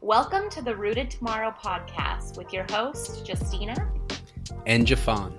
Welcome 0.00 0.50
to 0.50 0.62
the 0.62 0.76
Rooted 0.76 1.10
Tomorrow 1.10 1.54
podcast 1.62 2.36
with 2.36 2.52
your 2.52 2.64
host, 2.70 3.28
Justina. 3.28 3.74
And 4.66 4.86
Jafon. 4.86 5.32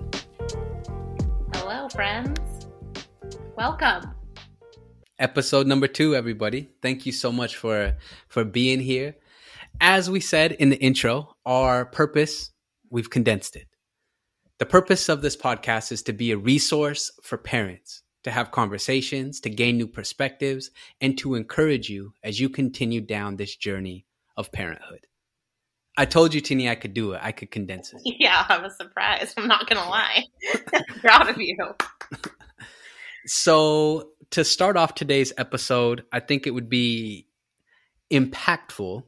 Hello, 1.54 1.88
friends. 1.88 2.66
Welcome. 3.56 4.14
Episode 5.18 5.66
number 5.66 5.86
two, 5.86 6.14
everybody. 6.14 6.70
Thank 6.82 7.06
you 7.06 7.12
so 7.12 7.32
much 7.32 7.56
for 7.56 7.96
for 8.28 8.44
being 8.44 8.80
here. 8.80 9.16
As 9.80 10.10
we 10.10 10.20
said 10.20 10.52
in 10.52 10.70
the 10.70 10.78
intro, 10.78 11.36
our 11.46 11.86
purpose, 11.86 12.50
we've 12.90 13.10
condensed 13.10 13.56
it. 13.56 13.66
The 14.58 14.66
purpose 14.66 15.08
of 15.08 15.22
this 15.22 15.36
podcast 15.36 15.92
is 15.92 16.02
to 16.02 16.12
be 16.12 16.32
a 16.32 16.36
resource 16.36 17.12
for 17.22 17.38
parents 17.38 18.02
to 18.24 18.30
have 18.30 18.50
conversations, 18.50 19.40
to 19.40 19.48
gain 19.48 19.76
new 19.76 19.86
perspectives, 19.86 20.70
and 21.00 21.16
to 21.18 21.34
encourage 21.34 21.88
you 21.88 22.12
as 22.22 22.40
you 22.40 22.48
continue 22.48 23.00
down 23.00 23.36
this 23.36 23.56
journey 23.56 24.04
of 24.38 24.52
parenthood. 24.52 25.06
I 25.98 26.04
told 26.04 26.32
you, 26.32 26.40
Tini, 26.40 26.70
I 26.70 26.76
could 26.76 26.94
do 26.94 27.12
it. 27.12 27.20
I 27.20 27.32
could 27.32 27.50
condense 27.50 27.92
it. 27.92 28.00
Yeah, 28.20 28.46
I 28.48 28.58
was 28.58 28.76
surprised. 28.76 29.34
I'm 29.36 29.48
not 29.48 29.68
going 29.68 29.82
to 29.82 29.88
lie. 29.88 30.24
Proud 31.00 31.28
of 31.28 31.38
you. 31.38 31.56
So, 33.26 34.12
to 34.30 34.42
start 34.42 34.78
off 34.78 34.94
today's 34.94 35.34
episode, 35.36 36.04
I 36.10 36.20
think 36.20 36.46
it 36.46 36.52
would 36.52 36.70
be 36.70 37.26
impactful 38.10 39.02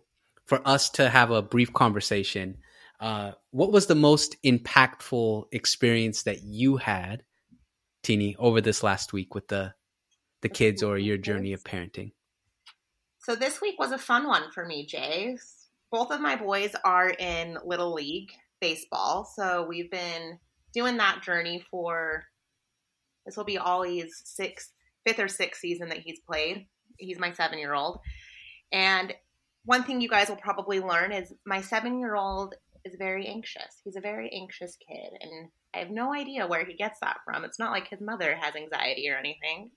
for 0.44 0.68
us 0.68 0.90
to 0.90 1.08
have 1.08 1.30
a 1.30 1.40
brief 1.40 1.72
conversation. 1.72 2.58
Uh, 2.98 3.32
what 3.50 3.72
was 3.72 3.86
the 3.86 3.94
most 3.94 4.36
impactful 4.42 5.44
experience 5.52 6.24
that 6.24 6.42
you 6.42 6.76
had 6.76 7.22
Tini, 8.02 8.36
over 8.38 8.60
this 8.60 8.82
last 8.82 9.14
week 9.14 9.34
with 9.34 9.48
the 9.48 9.72
the 10.42 10.50
kids 10.50 10.82
or 10.82 10.98
your 10.98 11.16
journey 11.16 11.54
of 11.54 11.64
parenting? 11.64 12.12
So 13.20 13.36
this 13.36 13.60
week 13.60 13.78
was 13.78 13.92
a 13.92 13.98
fun 13.98 14.26
one 14.26 14.50
for 14.52 14.64
me, 14.64 14.86
Jay. 14.86 15.36
Both 15.92 16.10
of 16.10 16.20
my 16.20 16.36
boys 16.36 16.74
are 16.84 17.10
in 17.10 17.58
little 17.64 17.92
league 17.92 18.30
baseball, 18.60 19.30
so 19.36 19.66
we've 19.68 19.90
been 19.90 20.38
doing 20.72 20.96
that 20.96 21.22
journey 21.22 21.62
for 21.70 22.24
this 23.26 23.36
will 23.36 23.44
be 23.44 23.58
Ollie's 23.58 24.22
sixth, 24.24 24.72
fifth 25.06 25.18
or 25.18 25.28
sixth 25.28 25.60
season 25.60 25.88
that 25.90 25.98
he's 25.98 26.20
played. 26.20 26.66
He's 26.96 27.18
my 27.18 27.32
seven 27.32 27.58
year 27.58 27.74
old, 27.74 28.00
and 28.72 29.12
one 29.64 29.84
thing 29.84 30.00
you 30.00 30.08
guys 30.08 30.28
will 30.28 30.36
probably 30.36 30.80
learn 30.80 31.12
is 31.12 31.32
my 31.44 31.60
seven 31.60 31.98
year 31.98 32.14
old 32.14 32.54
is 32.86 32.94
very 32.98 33.26
anxious. 33.26 33.82
He's 33.84 33.96
a 33.96 34.00
very 34.00 34.30
anxious 34.32 34.76
kid, 34.88 35.12
and 35.20 35.50
I 35.74 35.78
have 35.78 35.90
no 35.90 36.14
idea 36.14 36.46
where 36.46 36.64
he 36.64 36.74
gets 36.74 37.00
that 37.00 37.18
from. 37.26 37.44
It's 37.44 37.58
not 37.58 37.72
like 37.72 37.88
his 37.88 38.00
mother 38.00 38.34
has 38.40 38.56
anxiety 38.56 39.10
or 39.10 39.16
anything. 39.16 39.72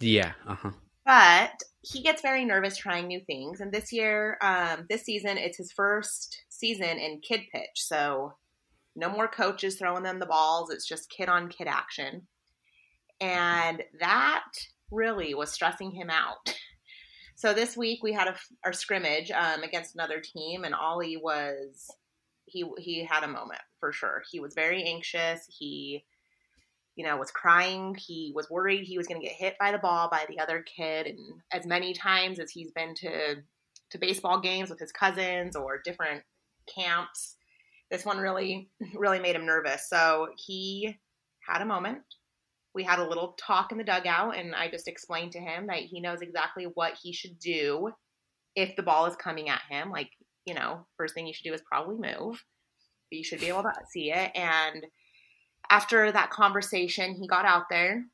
Yeah. 0.00 0.32
Uh-huh. 0.48 0.70
But 1.06 1.62
he 1.82 2.02
gets 2.02 2.20
very 2.20 2.44
nervous 2.44 2.76
trying 2.76 3.06
new 3.06 3.20
things. 3.20 3.60
And 3.60 3.72
this 3.72 3.92
year, 3.92 4.36
um, 4.42 4.86
this 4.90 5.04
season, 5.04 5.38
it's 5.38 5.56
his 5.56 5.72
first 5.72 6.42
season 6.48 6.98
in 6.98 7.20
kid 7.20 7.42
pitch. 7.52 7.70
So 7.76 8.34
no 8.96 9.08
more 9.08 9.28
coaches 9.28 9.76
throwing 9.76 10.02
them 10.02 10.18
the 10.18 10.26
balls. 10.26 10.70
It's 10.70 10.86
just 10.86 11.08
kid 11.08 11.28
on 11.28 11.48
kid 11.48 11.68
action. 11.68 12.26
And 13.20 13.84
that 14.00 14.44
really 14.90 15.34
was 15.34 15.52
stressing 15.52 15.92
him 15.92 16.10
out. 16.10 16.54
So 17.38 17.52
this 17.52 17.76
week 17.76 18.02
we 18.02 18.14
had 18.14 18.28
a, 18.28 18.36
our 18.64 18.72
scrimmage 18.72 19.30
um, 19.30 19.62
against 19.62 19.94
another 19.94 20.22
team, 20.22 20.64
and 20.64 20.74
Ollie 20.74 21.18
was 21.18 21.86
he 22.46 22.64
he 22.78 23.04
had 23.04 23.24
a 23.24 23.28
moment 23.28 23.60
for 23.78 23.92
sure. 23.92 24.22
He 24.30 24.40
was 24.40 24.54
very 24.54 24.82
anxious. 24.84 25.46
He 25.46 26.02
you 26.96 27.04
know 27.04 27.16
was 27.16 27.30
crying. 27.30 27.94
He 27.98 28.32
was 28.34 28.50
worried 28.50 28.84
he 28.84 28.98
was 28.98 29.06
going 29.06 29.20
to 29.20 29.26
get 29.26 29.36
hit 29.36 29.54
by 29.60 29.70
the 29.70 29.78
ball 29.78 30.08
by 30.10 30.24
the 30.28 30.40
other 30.40 30.62
kid 30.62 31.06
and 31.06 31.18
as 31.52 31.66
many 31.66 31.92
times 31.92 32.38
as 32.40 32.50
he's 32.50 32.72
been 32.72 32.94
to 32.96 33.36
to 33.90 33.98
baseball 33.98 34.40
games 34.40 34.68
with 34.68 34.80
his 34.80 34.90
cousins 34.90 35.54
or 35.54 35.80
different 35.84 36.24
camps, 36.74 37.36
this 37.90 38.04
one 38.04 38.18
really 38.18 38.70
really 38.94 39.20
made 39.20 39.36
him 39.36 39.46
nervous. 39.46 39.88
So 39.88 40.28
he 40.36 40.96
had 41.46 41.62
a 41.62 41.66
moment. 41.66 42.02
We 42.74 42.82
had 42.82 42.98
a 42.98 43.08
little 43.08 43.36
talk 43.38 43.72
in 43.72 43.78
the 43.78 43.84
dugout 43.84 44.36
and 44.36 44.54
I 44.54 44.68
just 44.68 44.88
explained 44.88 45.32
to 45.32 45.38
him 45.38 45.68
that 45.68 45.78
he 45.78 46.00
knows 46.00 46.20
exactly 46.20 46.64
what 46.74 46.98
he 47.02 47.12
should 47.12 47.38
do 47.38 47.90
if 48.54 48.74
the 48.74 48.82
ball 48.82 49.06
is 49.06 49.16
coming 49.16 49.48
at 49.48 49.62
him. 49.70 49.90
Like 49.90 50.10
you 50.46 50.54
know, 50.54 50.86
first 50.96 51.14
thing 51.14 51.26
you 51.26 51.34
should 51.34 51.44
do 51.44 51.54
is 51.54 51.62
probably 51.70 51.96
move. 51.96 52.42
You 53.10 53.22
should 53.22 53.40
be 53.40 53.48
able 53.48 53.62
to 53.62 53.72
see 53.92 54.10
it. 54.10 54.32
And 54.34 54.84
after 55.70 56.12
that 56.12 56.30
conversation, 56.30 57.14
he 57.14 57.26
got 57.26 57.44
out 57.44 57.68
there, 57.70 58.04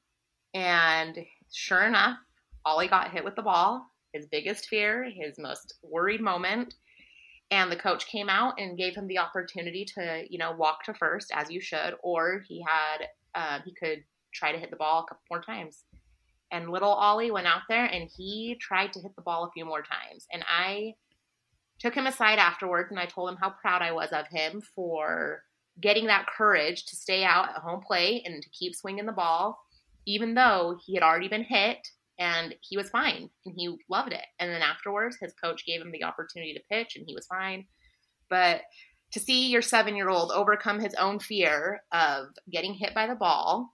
and 0.54 1.18
sure 1.52 1.82
enough, 1.82 2.18
Ollie 2.64 2.88
got 2.88 3.12
hit 3.12 3.24
with 3.24 3.36
the 3.36 3.42
ball. 3.42 3.86
His 4.12 4.26
biggest 4.26 4.68
fear, 4.68 5.04
his 5.04 5.38
most 5.38 5.74
worried 5.82 6.20
moment. 6.20 6.74
And 7.50 7.70
the 7.70 7.76
coach 7.76 8.06
came 8.06 8.28
out 8.28 8.54
and 8.58 8.78
gave 8.78 8.94
him 8.94 9.06
the 9.06 9.18
opportunity 9.18 9.84
to, 9.94 10.24
you 10.28 10.38
know, 10.38 10.52
walk 10.52 10.84
to 10.84 10.94
first 10.94 11.30
as 11.34 11.50
you 11.50 11.60
should, 11.60 11.94
or 12.02 12.42
he 12.48 12.64
had, 12.66 13.08
uh, 13.34 13.60
he 13.64 13.74
could 13.74 14.04
try 14.32 14.52
to 14.52 14.58
hit 14.58 14.70
the 14.70 14.76
ball 14.76 15.00
a 15.00 15.06
couple 15.06 15.22
more 15.30 15.42
times. 15.42 15.84
And 16.50 16.70
little 16.70 16.92
Ollie 16.92 17.30
went 17.30 17.46
out 17.46 17.62
there 17.68 17.86
and 17.86 18.08
he 18.14 18.56
tried 18.60 18.92
to 18.94 19.00
hit 19.00 19.16
the 19.16 19.22
ball 19.22 19.44
a 19.44 19.50
few 19.52 19.64
more 19.64 19.82
times. 19.82 20.26
And 20.32 20.44
I 20.46 20.94
took 21.78 21.94
him 21.94 22.06
aside 22.06 22.38
afterwards 22.38 22.90
and 22.90 23.00
I 23.00 23.06
told 23.06 23.30
him 23.30 23.38
how 23.40 23.50
proud 23.50 23.82
I 23.82 23.92
was 23.92 24.12
of 24.12 24.26
him 24.28 24.62
for 24.74 25.42
getting 25.80 26.06
that 26.06 26.26
courage 26.26 26.86
to 26.86 26.96
stay 26.96 27.24
out 27.24 27.48
at 27.48 27.62
home 27.62 27.80
plate 27.80 28.22
and 28.26 28.42
to 28.42 28.50
keep 28.50 28.74
swinging 28.74 29.06
the 29.06 29.12
ball, 29.12 29.58
even 30.06 30.34
though 30.34 30.78
he 30.84 30.94
had 30.94 31.02
already 31.02 31.28
been 31.28 31.44
hit 31.44 31.78
and 32.18 32.54
he 32.60 32.76
was 32.76 32.90
fine 32.90 33.30
and 33.46 33.54
he 33.56 33.76
loved 33.88 34.12
it. 34.12 34.24
And 34.38 34.50
then 34.50 34.62
afterwards, 34.62 35.16
his 35.20 35.32
coach 35.42 35.64
gave 35.66 35.80
him 35.80 35.92
the 35.92 36.04
opportunity 36.04 36.54
to 36.54 36.60
pitch 36.70 36.96
and 36.96 37.04
he 37.06 37.14
was 37.14 37.26
fine. 37.26 37.66
But 38.28 38.62
to 39.12 39.20
see 39.20 39.48
your 39.48 39.62
seven 39.62 39.96
year 39.96 40.08
old 40.08 40.30
overcome 40.32 40.80
his 40.80 40.94
own 40.94 41.18
fear 41.18 41.82
of 41.92 42.26
getting 42.50 42.74
hit 42.74 42.94
by 42.94 43.06
the 43.06 43.14
ball 43.14 43.72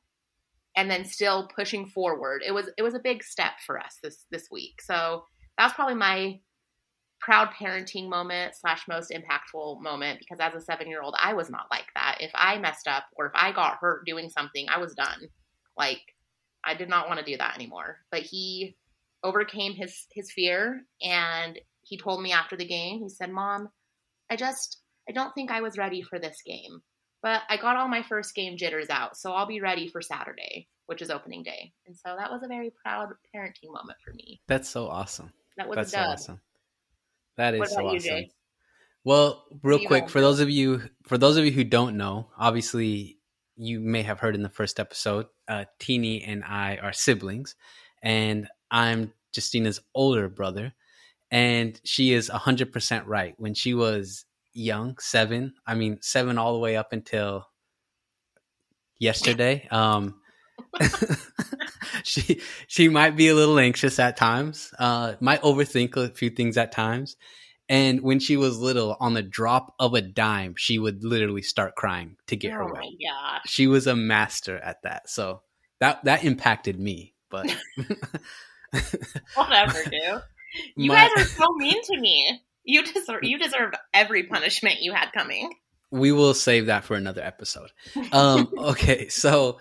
and 0.77 0.91
then 0.91 1.05
still 1.05 1.49
pushing 1.55 1.87
forward, 1.87 2.43
it 2.47 2.53
was 2.53 2.71
it 2.77 2.83
was 2.83 2.95
a 2.95 3.01
big 3.01 3.23
step 3.23 3.53
for 3.67 3.79
us 3.79 3.99
this 4.03 4.25
this 4.31 4.49
week. 4.51 4.81
So 4.83 5.25
that's 5.57 5.75
probably 5.75 5.97
my 5.97 6.41
proud 7.21 7.49
parenting 7.61 8.09
moment 8.09 8.55
slash 8.55 8.87
most 8.89 9.11
impactful 9.11 9.81
moment 9.81 10.19
because 10.19 10.39
as 10.41 10.55
a 10.55 10.65
seven 10.65 10.89
year 10.89 11.03
old 11.03 11.17
i 11.21 11.33
was 11.33 11.51
not 11.51 11.67
like 11.71 11.87
that. 11.95 12.19
If 12.21 12.31
i 12.35 12.59
messed 12.59 12.89
up 12.89 13.05
or 13.17 13.27
if 13.27 13.33
i 13.35 13.53
got 13.53 13.79
hurt 13.81 14.07
doing 14.07 14.31
something 14.31 14.67
i 14.69 14.79
was 14.79 14.95
done. 14.95 15.29
Like 15.77 16.01
i 16.65 16.75
did 16.75 16.89
not 16.89 17.09
want 17.09 17.21
to 17.21 17.27
do 17.27 17.37
that 17.37 17.55
anymore. 17.57 17.99
But 18.11 18.23
he 18.23 18.77
overcame 19.23 19.75
his 19.75 20.07
his 20.13 20.31
fear 20.31 20.85
and 21.03 21.59
he 21.83 21.99
told 21.99 22.23
me 22.23 22.33
after 22.33 22.57
the 22.57 22.65
game 22.65 23.01
he 23.01 23.09
said 23.09 23.33
mom 23.33 23.69
i 24.31 24.37
just 24.37 24.79
i 25.09 25.13
don't 25.13 25.35
think 25.35 25.51
i 25.51 25.61
was 25.61 25.77
ready 25.77 26.03
for 26.03 26.21
this 26.21 26.37
game 26.47 26.81
but 27.21 27.43
i 27.49 27.57
got 27.57 27.75
all 27.75 27.89
my 27.89 28.01
first 28.05 28.33
game 28.37 28.57
jitters 28.57 28.89
out 28.91 29.17
so 29.17 29.33
i'll 29.33 29.45
be 29.45 29.61
ready 29.61 29.89
for 29.89 30.01
saturday 30.01 30.69
which 30.89 31.03
is 31.03 31.11
opening 31.11 31.43
day. 31.43 31.71
And 31.87 31.95
so 31.95 32.17
that 32.19 32.31
was 32.31 32.43
a 32.43 32.49
very 32.49 32.73
proud 32.83 33.11
parenting 33.35 33.71
moment 33.71 33.99
for 34.03 34.15
me. 34.15 34.41
That's 34.49 34.69
so 34.69 34.89
awesome. 34.89 35.31
That 35.59 35.69
was 35.69 35.77
that's 35.77 35.93
a 35.93 35.97
dub. 35.97 36.05
so 36.07 36.13
awesome 36.13 36.41
that 37.39 37.55
is 37.55 37.71
so 37.71 37.81
you, 37.81 37.87
awesome. 37.87 38.01
Jay? 38.01 38.31
Well, 39.05 39.45
real 39.63 39.87
quick 39.87 40.11
for 40.11 40.21
those 40.21 40.41
of 40.41 40.51
you 40.51 40.83
for 41.05 41.17
those 41.17 41.39
of 41.39 41.45
you 41.47 41.53
who 41.53 41.65
don't 41.65 41.97
know, 41.97 42.29
obviously 42.39 43.19
you 43.57 43.81
may 43.81 44.03
have 44.03 44.21
heard 44.21 44.35
in 44.35 44.43
the 44.43 44.51
first 44.51 44.79
episode, 44.79 45.27
uh, 45.49 45.65
Teeny 45.79 46.23
and 46.23 46.45
I 46.45 46.77
are 46.77 46.93
siblings, 46.93 47.55
and 48.03 48.49
I'm 48.71 49.15
Justina's 49.33 49.81
older 49.95 50.29
brother, 50.29 50.75
and 51.31 51.81
she 51.85 52.13
is 52.13 52.29
hundred 52.29 52.73
percent 52.73 53.07
right. 53.07 53.35
When 53.39 53.55
she 53.55 53.73
was 53.73 54.27
young, 54.53 54.99
seven, 54.99 55.55
I 55.67 55.75
mean 55.75 55.99
seven 56.03 56.37
all 56.37 56.53
the 56.53 56.59
way 56.59 56.77
up 56.77 56.93
until 56.93 57.47
yesterday. 58.99 59.67
Um, 59.71 60.18
she 62.05 62.41
she 62.67 62.89
might 62.89 63.17
be 63.17 63.29
a 63.29 63.35
little 63.35 63.59
anxious 63.59 63.99
at 63.99 64.17
times, 64.17 64.73
uh, 64.79 65.15
might 65.21 65.43
overthink 65.43 65.97
a 65.97 66.09
few 66.11 66.31
things 66.31 66.57
at 66.57 66.73
times. 66.73 67.17
And 67.71 68.01
when 68.01 68.19
she 68.19 68.39
was 68.39 68.59
little, 68.59 68.97
on 68.99 69.13
the 69.13 69.23
drop 69.23 69.75
of 69.79 69.93
a 69.93 70.01
dime, 70.01 70.55
she 70.57 70.79
would 70.79 71.05
literally 71.05 71.43
start 71.43 71.75
crying 71.75 72.17
to 72.29 72.37
get 72.37 72.53
her 72.53 72.63
oh 72.63 72.73
way. 72.73 72.81
my 72.81 72.91
gosh 73.11 73.43
She 73.47 73.67
was 73.67 73.87
a 73.87 73.95
master 73.95 74.57
at 74.57 74.83
that. 74.85 75.11
So 75.11 75.43
that 75.81 76.05
that 76.05 76.25
impacted 76.25 76.79
me. 76.81 77.15
But 77.31 77.55
Whatever, 79.35 79.83
dude. 79.85 80.23
You 80.77 80.89
My- 80.89 81.09
guys 81.15 81.25
are 81.25 81.29
so 81.29 81.53
mean 81.57 81.83
to 81.85 81.99
me. 82.01 82.41
You 82.65 82.85
deserve 82.85 83.21
you 83.23 83.39
deserved 83.39 83.77
every 83.95 84.25
punishment 84.25 84.81
you 84.81 84.93
had 84.93 85.11
coming. 85.13 85.51
we 85.91 86.13
will 86.13 86.35
save 86.35 86.67
that 86.67 86.85
for 86.85 86.97
another 86.97 87.23
episode. 87.23 87.71
Um, 88.13 88.51
okay, 88.59 89.09
so 89.09 89.59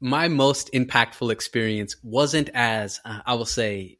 my 0.00 0.28
most 0.28 0.72
impactful 0.72 1.32
experience 1.32 1.96
wasn't 2.02 2.50
as 2.54 3.00
uh, 3.04 3.20
I 3.24 3.34
will 3.34 3.46
say 3.46 3.98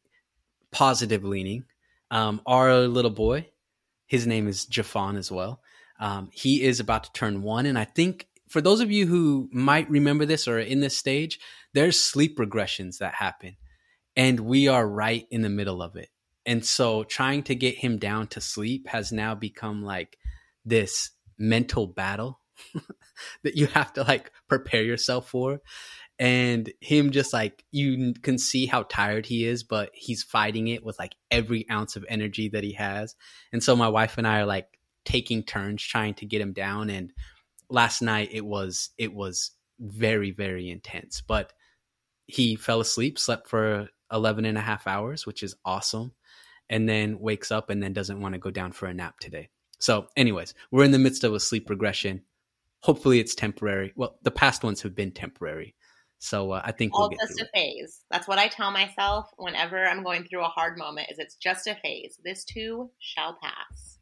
positive 0.70 1.24
leaning. 1.24 1.64
Um, 2.10 2.40
our 2.46 2.86
little 2.86 3.10
boy, 3.10 3.48
his 4.06 4.26
name 4.26 4.48
is 4.48 4.66
Jafon 4.66 5.16
as 5.16 5.30
well. 5.30 5.60
Um, 5.98 6.30
he 6.32 6.62
is 6.62 6.80
about 6.80 7.04
to 7.04 7.12
turn 7.12 7.42
one, 7.42 7.66
and 7.66 7.78
I 7.78 7.84
think 7.84 8.26
for 8.48 8.60
those 8.60 8.80
of 8.80 8.90
you 8.90 9.06
who 9.06 9.48
might 9.52 9.88
remember 9.90 10.26
this 10.26 10.48
or 10.48 10.56
are 10.56 10.60
in 10.60 10.80
this 10.80 10.96
stage, 10.96 11.38
there's 11.72 12.00
sleep 12.00 12.38
regressions 12.38 12.98
that 12.98 13.14
happen, 13.14 13.56
and 14.16 14.40
we 14.40 14.68
are 14.68 14.86
right 14.86 15.26
in 15.30 15.42
the 15.42 15.48
middle 15.48 15.82
of 15.82 15.96
it. 15.96 16.08
And 16.46 16.64
so 16.64 17.04
trying 17.04 17.44
to 17.44 17.54
get 17.54 17.76
him 17.76 17.98
down 17.98 18.26
to 18.28 18.40
sleep 18.40 18.88
has 18.88 19.12
now 19.12 19.34
become 19.34 19.84
like 19.84 20.16
this 20.64 21.10
mental 21.38 21.86
battle 21.86 22.40
that 23.42 23.56
you 23.56 23.66
have 23.68 23.92
to 23.94 24.02
like 24.02 24.30
prepare 24.48 24.82
yourself 24.82 25.28
for. 25.28 25.60
And 26.18 26.70
him 26.80 27.12
just 27.12 27.32
like 27.32 27.64
you 27.70 28.12
can 28.22 28.36
see 28.36 28.66
how 28.66 28.82
tired 28.82 29.24
he 29.24 29.46
is, 29.46 29.62
but 29.62 29.90
he's 29.94 30.22
fighting 30.22 30.68
it 30.68 30.84
with 30.84 30.98
like 30.98 31.14
every 31.30 31.68
ounce 31.70 31.96
of 31.96 32.04
energy 32.08 32.50
that 32.50 32.62
he 32.62 32.72
has. 32.72 33.16
And 33.52 33.62
so 33.62 33.74
my 33.74 33.88
wife 33.88 34.18
and 34.18 34.26
I 34.26 34.40
are 34.40 34.46
like 34.46 34.78
taking 35.06 35.42
turns 35.42 35.82
trying 35.82 36.14
to 36.14 36.26
get 36.26 36.42
him 36.42 36.52
down. 36.52 36.90
And 36.90 37.12
last 37.70 38.02
night 38.02 38.28
it 38.32 38.44
was 38.44 38.90
it 38.98 39.14
was 39.14 39.52
very, 39.78 40.30
very 40.30 40.68
intense. 40.68 41.22
But 41.26 41.54
he 42.26 42.54
fell 42.54 42.80
asleep, 42.80 43.18
slept 43.18 43.48
for 43.48 43.88
11 44.12 44.44
and 44.44 44.58
a 44.58 44.62
half 44.62 44.86
hours, 44.86 45.26
which 45.26 45.42
is 45.42 45.56
awesome 45.64 46.12
and 46.70 46.88
then 46.88 47.18
wakes 47.18 47.50
up 47.50 47.68
and 47.68 47.82
then 47.82 47.92
doesn't 47.92 48.20
want 48.20 48.32
to 48.32 48.38
go 48.38 48.50
down 48.50 48.72
for 48.72 48.86
a 48.86 48.94
nap 48.94 49.18
today. 49.18 49.50
So, 49.80 50.06
anyways, 50.16 50.54
we're 50.70 50.84
in 50.84 50.92
the 50.92 50.98
midst 50.98 51.24
of 51.24 51.34
a 51.34 51.40
sleep 51.40 51.68
regression. 51.68 52.22
Hopefully, 52.82 53.20
it's 53.20 53.34
temporary. 53.34 53.92
Well, 53.96 54.18
the 54.22 54.30
past 54.30 54.64
ones 54.64 54.82
have 54.82 54.94
been 54.94 55.12
temporary. 55.12 55.74
So 56.18 56.52
uh, 56.52 56.60
I 56.62 56.72
think 56.72 56.94
all 56.94 57.08
we'll 57.08 57.18
just 57.18 57.40
a 57.40 57.46
phase. 57.54 58.00
That's 58.10 58.28
what 58.28 58.38
I 58.38 58.48
tell 58.48 58.70
myself 58.70 59.30
whenever 59.38 59.86
I'm 59.86 60.02
going 60.02 60.24
through 60.24 60.44
a 60.44 60.48
hard 60.48 60.76
moment. 60.76 61.08
Is 61.10 61.18
it's 61.18 61.36
just 61.36 61.66
a 61.66 61.74
phase. 61.76 62.18
This 62.22 62.44
too 62.44 62.90
shall 62.98 63.38
pass. 63.42 63.98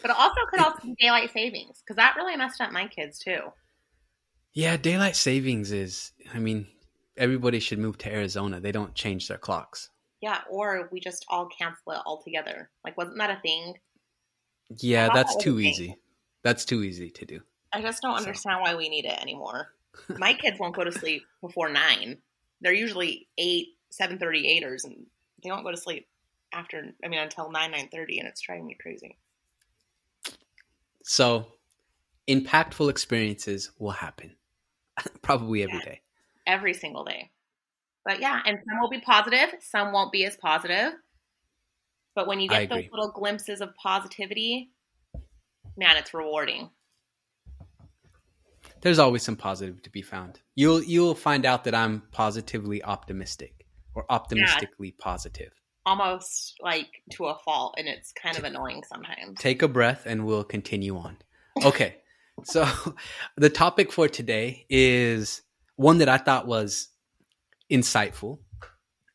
But 0.00 0.10
it 0.10 0.16
also 0.18 0.40
could 0.50 0.60
also 0.60 0.80
be 0.82 0.94
daylight 0.98 1.30
savings 1.32 1.82
because 1.82 1.96
that 1.96 2.16
really 2.16 2.36
messed 2.36 2.60
up 2.60 2.72
my 2.72 2.88
kids 2.88 3.18
too. 3.18 3.40
Yeah, 4.54 4.76
daylight 4.76 5.14
savings 5.14 5.72
is. 5.72 6.12
I 6.34 6.38
mean, 6.38 6.66
everybody 7.16 7.60
should 7.60 7.78
move 7.78 7.98
to 7.98 8.12
Arizona. 8.12 8.60
They 8.60 8.72
don't 8.72 8.94
change 8.94 9.28
their 9.28 9.38
clocks. 9.38 9.90
Yeah, 10.22 10.40
or 10.50 10.88
we 10.90 11.00
just 11.00 11.26
all 11.28 11.48
cancel 11.58 11.92
it 11.92 12.00
altogether. 12.06 12.70
Like, 12.84 12.96
wasn't 12.96 13.18
that 13.18 13.30
a 13.30 13.40
thing? 13.40 13.74
Yeah, 14.78 15.10
that's 15.12 15.36
too 15.36 15.60
easy. 15.60 15.96
That's 16.42 16.64
too 16.64 16.82
easy 16.82 17.10
to 17.10 17.26
do. 17.26 17.40
I 17.72 17.80
just 17.80 18.02
don't 18.02 18.16
understand 18.16 18.58
so. 18.58 18.60
why 18.60 18.74
we 18.74 18.88
need 18.88 19.04
it 19.04 19.20
anymore. 19.20 19.72
My 20.08 20.34
kids 20.34 20.58
won't 20.58 20.74
go 20.74 20.84
to 20.84 20.92
sleep 20.92 21.24
before 21.40 21.70
nine. 21.70 22.18
They're 22.60 22.72
usually 22.72 23.28
eight, 23.38 23.68
seven 23.90 24.18
thirty 24.18 24.46
eighters, 24.46 24.84
and 24.84 25.06
they 25.42 25.50
won't 25.50 25.64
go 25.64 25.70
to 25.70 25.76
sleep 25.76 26.06
after. 26.52 26.92
I 27.04 27.08
mean, 27.08 27.20
until 27.20 27.50
nine 27.50 27.70
nine 27.70 27.88
thirty, 27.92 28.18
and 28.18 28.28
it's 28.28 28.40
driving 28.40 28.66
me 28.66 28.76
crazy. 28.80 29.16
So, 31.04 31.46
impactful 32.28 32.88
experiences 32.88 33.72
will 33.78 33.90
happen, 33.90 34.36
probably 35.22 35.62
every 35.62 35.78
yeah. 35.78 35.84
day, 35.84 36.00
every 36.46 36.74
single 36.74 37.04
day. 37.04 37.30
But 38.04 38.20
yeah, 38.20 38.40
and 38.44 38.58
some 38.68 38.80
will 38.80 38.90
be 38.90 39.00
positive, 39.00 39.54
some 39.60 39.92
won't 39.92 40.12
be 40.12 40.24
as 40.24 40.36
positive. 40.36 40.92
But 42.14 42.26
when 42.26 42.40
you 42.40 42.48
get 42.48 42.68
those 42.68 42.84
little 42.92 43.10
glimpses 43.10 43.60
of 43.60 43.74
positivity, 43.76 44.70
man, 45.76 45.96
it's 45.96 46.12
rewarding. 46.12 46.70
There's 48.82 48.98
always 48.98 49.22
some 49.22 49.36
positive 49.36 49.80
to 49.82 49.90
be 49.90 50.02
found. 50.02 50.40
You'll 50.54 50.82
you'll 50.82 51.14
find 51.14 51.46
out 51.46 51.64
that 51.64 51.74
I'm 51.74 52.02
positively 52.12 52.82
optimistic 52.82 53.66
or 53.94 54.04
optimistically 54.10 54.88
yeah, 54.88 55.04
positive. 55.04 55.52
Almost 55.86 56.56
like 56.60 57.02
to 57.12 57.26
a 57.26 57.38
fault, 57.38 57.74
and 57.78 57.88
it's 57.88 58.12
kind 58.12 58.36
of 58.36 58.44
annoying 58.44 58.82
sometimes. 58.88 59.38
Take 59.38 59.62
a 59.62 59.68
breath, 59.68 60.02
and 60.04 60.26
we'll 60.26 60.44
continue 60.44 60.96
on. 60.96 61.16
Okay, 61.64 61.96
so 62.44 62.68
the 63.36 63.50
topic 63.50 63.92
for 63.92 64.08
today 64.08 64.66
is 64.68 65.42
one 65.76 65.98
that 65.98 66.08
I 66.08 66.18
thought 66.18 66.46
was 66.46 66.88
insightful. 67.70 68.38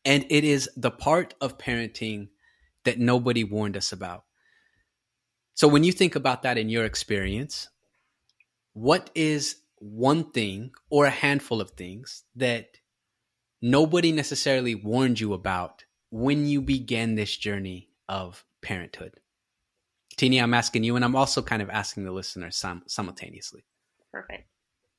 And 0.04 0.24
it 0.30 0.44
is 0.44 0.70
the 0.76 0.90
part 0.90 1.34
of 1.40 1.58
parenting 1.58 2.28
that 2.84 2.98
nobody 2.98 3.44
warned 3.44 3.76
us 3.76 3.92
about. 3.92 4.24
So 5.54 5.68
when 5.68 5.84
you 5.84 5.92
think 5.92 6.14
about 6.14 6.42
that 6.44 6.56
in 6.56 6.68
your 6.68 6.84
experience, 6.84 7.68
what 8.78 9.10
is 9.16 9.56
one 9.78 10.30
thing 10.30 10.70
or 10.88 11.04
a 11.04 11.10
handful 11.10 11.60
of 11.60 11.72
things 11.72 12.22
that 12.36 12.76
nobody 13.60 14.12
necessarily 14.12 14.76
warned 14.76 15.18
you 15.18 15.32
about 15.34 15.84
when 16.10 16.46
you 16.46 16.62
began 16.62 17.16
this 17.16 17.36
journey 17.36 17.88
of 18.08 18.44
parenthood? 18.62 19.18
Tini, 20.16 20.38
I'm 20.38 20.54
asking 20.54 20.84
you, 20.84 20.94
and 20.94 21.04
I'm 21.04 21.16
also 21.16 21.42
kind 21.42 21.60
of 21.60 21.70
asking 21.70 22.04
the 22.04 22.12
listeners 22.12 22.56
sim- 22.56 22.84
simultaneously. 22.86 23.64
Perfect. 24.12 24.48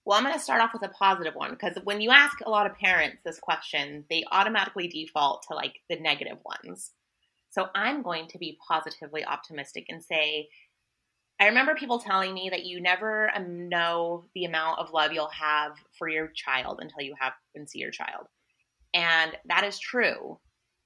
Well, 0.04 0.18
I'm 0.18 0.26
going 0.26 0.36
to 0.36 0.42
start 0.42 0.62
off 0.62 0.74
with 0.74 0.84
a 0.84 0.90
positive 0.90 1.36
one 1.36 1.52
because 1.52 1.78
when 1.86 2.02
you 2.02 2.12
ask 2.12 2.42
a 2.42 2.50
lot 2.50 2.70
of 2.70 2.78
parents 2.78 3.20
this 3.24 3.40
question, 3.40 4.04
they 4.10 4.26
automatically 4.30 4.90
default 4.90 5.46
to 5.48 5.56
like 5.56 5.76
the 5.90 5.98
negative 5.98 6.40
ones. 6.44 6.92
So 7.50 7.68
I'm 7.74 8.02
going 8.02 8.28
to 8.28 8.38
be 8.38 8.58
positively 8.68 9.24
optimistic 9.24 9.86
and 9.88 10.04
say, 10.04 10.50
I 11.40 11.48
remember 11.48 11.74
people 11.76 12.00
telling 12.00 12.34
me 12.34 12.50
that 12.50 12.66
you 12.66 12.82
never 12.82 13.32
um, 13.34 13.70
know 13.70 14.26
the 14.36 14.44
amount 14.44 14.80
of 14.80 14.92
love 14.92 15.14
you'll 15.14 15.30
have 15.30 15.72
for 15.98 16.10
your 16.10 16.28
child 16.28 16.80
until 16.82 17.02
you 17.02 17.16
have 17.20 17.34
and 17.56 17.70
see 17.70 17.80
your 17.80 17.92
child. 17.92 18.28
And 18.94 19.36
that 19.46 19.64
is 19.64 19.80
true. 19.80 20.40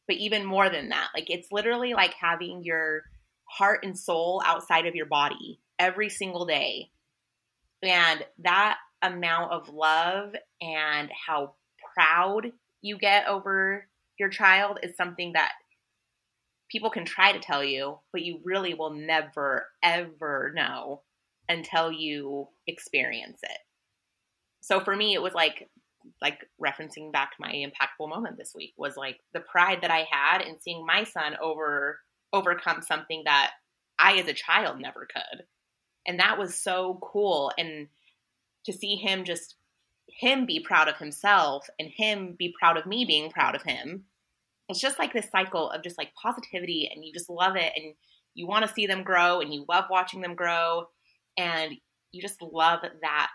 But 0.08 0.18
even 0.18 0.46
more 0.46 0.70
than 0.70 0.90
that, 0.90 1.08
like 1.16 1.30
it's 1.30 1.52
literally 1.52 1.94
like 1.94 2.14
having 2.14 2.64
your 2.64 3.04
heart 3.46 3.80
and 3.84 3.98
soul 3.98 4.42
outside 4.46 4.86
of 4.86 4.96
your 4.96 5.06
body 5.06 5.60
every 5.80 6.10
single 6.10 6.46
day. 6.46 6.92
And 7.82 8.24
that 8.44 8.78
amount 9.02 9.52
of 9.54 9.70
love 9.70 10.34
and 10.62 11.10
how 11.28 11.56
proud 11.94 12.52
you 12.82 12.98
get 12.98 13.28
over 13.28 13.88
your 14.20 14.30
child 14.30 14.80
is 14.84 14.96
something 14.96 15.34
that 15.34 15.54
people 16.74 16.90
can 16.90 17.06
try 17.06 17.32
to 17.32 17.40
tell 17.40 17.64
you, 17.64 18.00
but 18.12 18.24
you 18.24 18.40
really 18.44 18.74
will 18.74 18.90
never, 18.90 19.68
ever 19.84 20.52
know 20.56 21.04
until 21.48 21.92
you 21.92 22.48
experience 22.66 23.40
it. 23.44 23.58
So 24.62 24.80
for 24.80 24.96
me, 24.96 25.14
it 25.14 25.22
was 25.22 25.36
like, 25.36 25.70
like 26.20 26.40
referencing 26.62 27.12
back 27.12 27.32
to 27.32 27.42
my 27.42 27.54
impactful 27.54 28.10
moment 28.10 28.38
this 28.38 28.54
week 28.56 28.74
was 28.76 28.98
like 28.98 29.20
the 29.34 29.40
pride 29.40 29.80
that 29.84 29.92
I 29.92 30.08
had 30.10 30.42
in 30.42 30.60
seeing 30.60 30.86
my 30.86 31.04
son 31.04 31.38
over 31.42 32.00
overcome 32.34 32.82
something 32.82 33.22
that 33.26 33.52
I 34.00 34.18
as 34.18 34.28
a 34.28 34.34
child 34.34 34.82
never 34.82 35.08
could. 35.14 35.46
And 36.08 36.20
that 36.20 36.40
was 36.40 36.56
so 36.56 37.00
cool. 37.04 37.52
And 37.58 37.88
to 38.66 38.74
see 38.74 38.96
him 38.96 39.24
just 39.24 39.56
him 40.10 40.46
be 40.46 40.60
proud 40.60 40.90
of 40.90 40.98
himself 40.98 41.68
and 41.80 41.90
him 41.96 42.36
be 42.38 42.54
proud 42.60 42.78
of 42.78 42.88
me 42.88 43.06
being 43.06 43.30
proud 43.30 43.56
of 43.56 43.62
him. 43.62 44.06
It's 44.74 44.82
just 44.82 44.98
like 44.98 45.14
this 45.14 45.30
cycle 45.30 45.70
of 45.70 45.84
just 45.84 46.00
like 46.00 46.16
positivity 46.20 46.90
and 46.92 47.06
you 47.06 47.14
just 47.14 47.30
love 47.30 47.56
it 47.56 47.74
and 47.76 47.94
you 48.34 48.48
want 48.48 48.68
to 48.68 48.74
see 48.74 48.88
them 48.88 49.04
grow 49.04 49.40
and 49.40 49.54
you 49.54 49.66
love 49.70 49.86
watching 49.92 50.20
them 50.20 50.34
grow 50.34 50.86
and 51.38 51.74
you 52.12 52.24
just 52.24 52.42
love 52.42 52.80
that 53.04 53.30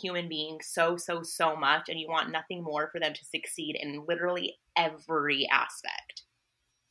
human 0.00 0.28
being 0.28 0.58
so 0.62 0.96
so 0.96 1.24
so 1.24 1.56
much 1.56 1.88
and 1.88 1.98
you 1.98 2.06
want 2.08 2.30
nothing 2.30 2.62
more 2.62 2.88
for 2.92 3.00
them 3.00 3.12
to 3.12 3.24
succeed 3.24 3.76
in 3.76 4.04
literally 4.06 4.54
every 4.76 5.48
aspect. 5.50 6.22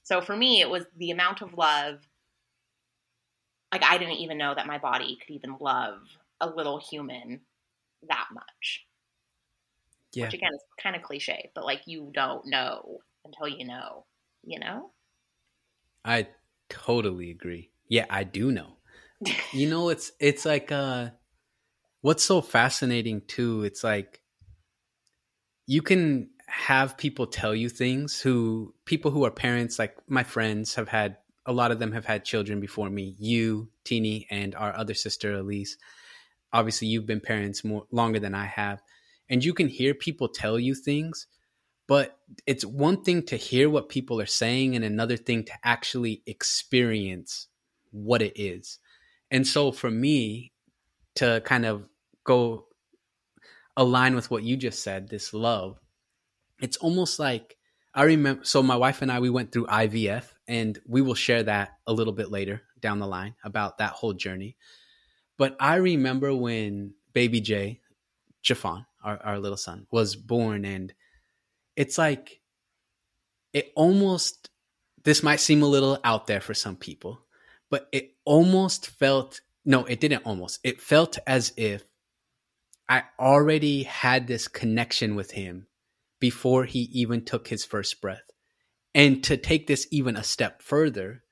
So 0.02 0.20
for 0.20 0.36
me 0.36 0.60
it 0.60 0.70
was 0.70 0.84
the 0.98 1.12
amount 1.12 1.42
of 1.42 1.54
love 1.54 2.00
like 3.72 3.86
I 3.86 3.98
didn't 3.98 4.16
even 4.16 4.38
know 4.38 4.54
that 4.54 4.68
my 4.68 4.80
body 4.80 5.18
could 5.26 5.34
even 5.34 5.56
love 5.62 6.00
a 6.42 6.50
little 6.50 6.78
human 6.92 7.40
that 8.10 8.28
much. 8.34 8.86
Yeah. 10.12 10.26
Which 10.26 10.34
again 10.34 10.52
is 10.54 10.62
kind 10.78 10.98
of 10.98 11.04
cliche, 11.04 11.52
but 11.56 11.64
like 11.64 11.84
you 11.86 12.12
don't 12.14 12.46
know 12.48 13.00
until 13.26 13.48
you 13.48 13.66
know, 13.66 14.06
you 14.44 14.60
know? 14.60 14.92
I 16.06 16.28
totally 16.70 17.32
agree. 17.32 17.72
Yeah, 17.88 18.06
I 18.10 18.24
do 18.24 18.52
know. 18.52 18.78
you 19.54 19.70
know, 19.70 19.90
it's 19.90 20.12
it's 20.20 20.46
like 20.46 20.72
uh 20.72 21.10
what's 22.02 22.24
so 22.24 22.42
fascinating 22.42 23.22
too, 23.28 23.64
it's 23.64 23.84
like 23.84 24.22
you 25.66 25.82
can 25.82 26.30
have 26.48 26.98
people 26.98 27.26
tell 27.26 27.56
you 27.56 27.70
things 27.70 28.20
who 28.20 28.74
people 28.86 29.12
who 29.12 29.24
are 29.26 29.32
parents 29.32 29.80
like 29.80 29.98
my 30.08 30.24
friends 30.24 30.76
have 30.76 30.90
had 30.90 31.18
a 31.46 31.54
lot 31.54 31.72
of 31.72 31.80
them 31.80 31.92
have 31.92 32.06
had 32.06 32.24
children 32.24 32.60
before 32.60 32.90
me 32.90 33.16
you 33.18 33.70
teeny 33.84 34.28
and 34.30 34.54
our 34.56 34.76
other 34.76 34.94
sister 34.94 35.34
elise 35.34 35.78
obviously 36.54 36.88
you've 36.88 37.08
been 37.08 37.20
parents 37.20 37.64
more 37.64 37.86
longer 37.92 38.20
than 38.20 38.36
I 38.36 38.46
have, 38.46 38.82
and 39.30 39.44
you 39.44 39.54
can 39.54 39.68
hear 39.68 39.94
people 39.94 40.30
tell 40.30 40.60
you 40.60 40.76
things, 40.76 41.28
but 41.88 42.18
it's 42.48 42.66
one 42.66 43.04
thing 43.04 43.24
to 43.24 43.36
hear 43.36 43.70
what 43.70 43.90
people 43.90 44.22
are 44.22 44.26
saying 44.26 44.76
and 44.76 44.86
another 44.86 45.18
thing 45.18 45.44
to 45.44 45.54
actually 45.64 46.24
experience 46.26 47.48
what 47.92 48.22
it 48.22 48.34
is. 48.40 48.80
And 49.30 49.46
so 49.46 49.72
for 49.72 49.92
me 49.92 50.54
to 51.16 51.42
kind 51.46 51.66
of 51.66 51.84
go 52.24 52.68
align 53.76 54.16
with 54.16 54.32
what 54.32 54.44
you 54.44 54.56
just 54.56 54.82
said, 54.82 55.10
this 55.10 55.34
love, 55.34 55.80
it's 56.62 56.78
almost 56.78 57.20
like 57.20 57.58
I 57.94 58.04
remember 58.04 58.44
so 58.44 58.64
my 58.64 58.76
wife 58.76 59.02
and 59.02 59.12
I 59.12 59.20
we 59.20 59.30
went 59.30 59.52
through 59.52 59.68
IVF 59.68 60.26
and 60.48 60.80
we 60.88 61.02
will 61.02 61.14
share 61.14 61.44
that 61.44 61.74
a 61.86 61.94
little 61.94 62.14
bit 62.14 62.32
later 62.32 62.62
down 62.80 63.00
the 63.00 63.08
line 63.08 63.36
about 63.44 63.78
that 63.78 63.92
whole 63.92 64.14
journey. 64.14 64.56
But 65.38 65.56
I 65.60 65.76
remember 65.76 66.34
when 66.36 66.94
baby 67.14 67.42
Jay, 67.42 67.82
Jafon, 68.44 68.86
our, 69.04 69.18
our 69.24 69.40
little 69.40 69.58
son, 69.58 69.88
was 69.92 70.16
born, 70.16 70.66
and 70.66 70.94
it's 71.76 71.98
like 71.98 72.42
it 73.54 73.72
almost 73.76 74.50
this 75.04 75.24
might 75.24 75.40
seem 75.40 75.62
a 75.62 75.68
little 75.68 76.00
out 76.04 76.28
there 76.28 76.42
for 76.42 76.54
some 76.54 76.76
people, 76.76 77.26
but 77.70 77.88
it 77.92 78.16
almost 78.26 78.88
felt 78.88 79.42
no, 79.66 79.86
it 79.86 80.00
didn't 80.00 80.26
almost. 80.26 80.60
It 80.64 80.82
felt 80.82 81.18
as 81.26 81.54
if 81.56 81.84
I 82.90 83.04
already 83.18 83.84
had 83.84 84.28
this 84.28 84.48
connection 84.48 85.16
with 85.16 85.32
him 85.32 85.68
before 86.20 86.66
he 86.66 86.90
even 86.92 87.24
took 87.24 87.48
his 87.48 87.66
first 87.66 88.02
breath. 88.02 88.24
And 88.94 89.24
to 89.24 89.38
take 89.38 89.68
this 89.68 89.88
even 89.90 90.16
a 90.16 90.24
step 90.24 90.62
further, 90.62 91.24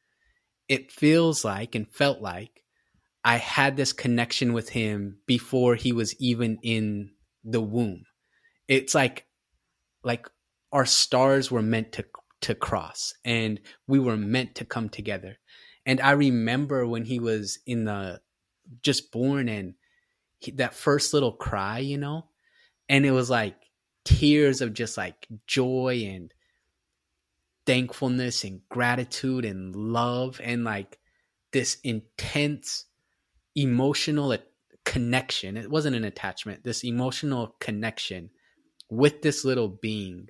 it 0.68 0.92
feels 0.92 1.44
like 1.44 1.76
and 1.76 1.88
felt 1.88 2.22
like 2.22 2.64
I 3.24 3.38
had 3.38 3.78
this 3.78 3.94
connection 3.94 4.54
with 4.54 4.70
him 4.70 5.20
before 5.28 5.76
he 5.76 5.92
was 5.92 6.16
even 6.20 6.58
in 6.64 7.12
the 7.44 7.62
womb. 7.62 8.06
It's 8.68 8.96
like 8.96 9.26
like 10.03 10.27
our 10.72 10.86
stars 10.86 11.51
were 11.51 11.62
meant 11.62 11.91
to 11.93 12.05
to 12.41 12.55
cross 12.55 13.13
and 13.24 13.60
we 13.88 14.00
were 14.00 14.17
meant 14.17 14.55
to 14.55 14.65
come 14.65 14.89
together. 14.89 15.38
And 15.86 16.01
I 16.01 16.12
remember 16.12 16.88
when 16.88 17.05
he 17.05 17.20
was 17.20 17.60
in 17.65 17.86
the 17.86 18.20
just 18.81 19.12
born 19.12 19.48
and 19.48 19.75
he, 20.39 20.51
that 20.51 20.74
first 20.74 21.13
little 21.13 21.34
cry, 21.34 21.79
you 21.79 21.98
know, 21.98 22.25
and 22.89 23.05
it 23.05 23.12
was 23.12 23.29
like 23.29 23.55
tears 24.03 24.62
of 24.62 24.74
just 24.74 24.98
like 24.98 25.27
joy 25.46 26.03
and 26.08 26.34
thankfulness 27.65 28.43
and 28.43 28.62
gratitude 28.70 29.46
and 29.46 29.75
love 29.75 30.41
and 30.43 30.63
like 30.63 30.98
this 31.51 31.77
intense 31.84 32.86
emotional 33.55 34.36
connection. 34.84 35.58
It 35.58 35.70
wasn't 35.70 35.96
an 35.96 36.05
attachment, 36.05 36.63
this 36.63 36.84
emotional 36.84 37.55
connection 37.60 38.31
with 38.92 39.22
this 39.22 39.44
little 39.46 39.70
being 39.70 40.28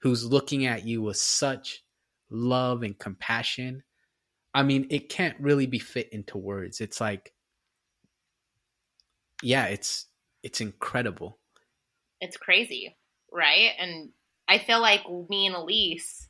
who's 0.00 0.24
looking 0.24 0.64
at 0.64 0.86
you 0.86 1.02
with 1.02 1.16
such 1.16 1.82
love 2.30 2.84
and 2.84 2.96
compassion. 2.98 3.82
I 4.54 4.62
mean, 4.62 4.86
it 4.90 5.10
can't 5.10 5.38
really 5.40 5.66
be 5.66 5.80
fit 5.80 6.08
into 6.12 6.38
words. 6.38 6.80
It's 6.80 7.00
like 7.00 7.34
yeah, 9.42 9.66
it's 9.66 10.06
it's 10.42 10.60
incredible. 10.60 11.38
It's 12.20 12.36
crazy, 12.36 12.96
right? 13.30 13.72
And 13.78 14.10
I 14.48 14.58
feel 14.58 14.80
like 14.80 15.02
me 15.28 15.46
and 15.46 15.56
Elise 15.56 16.28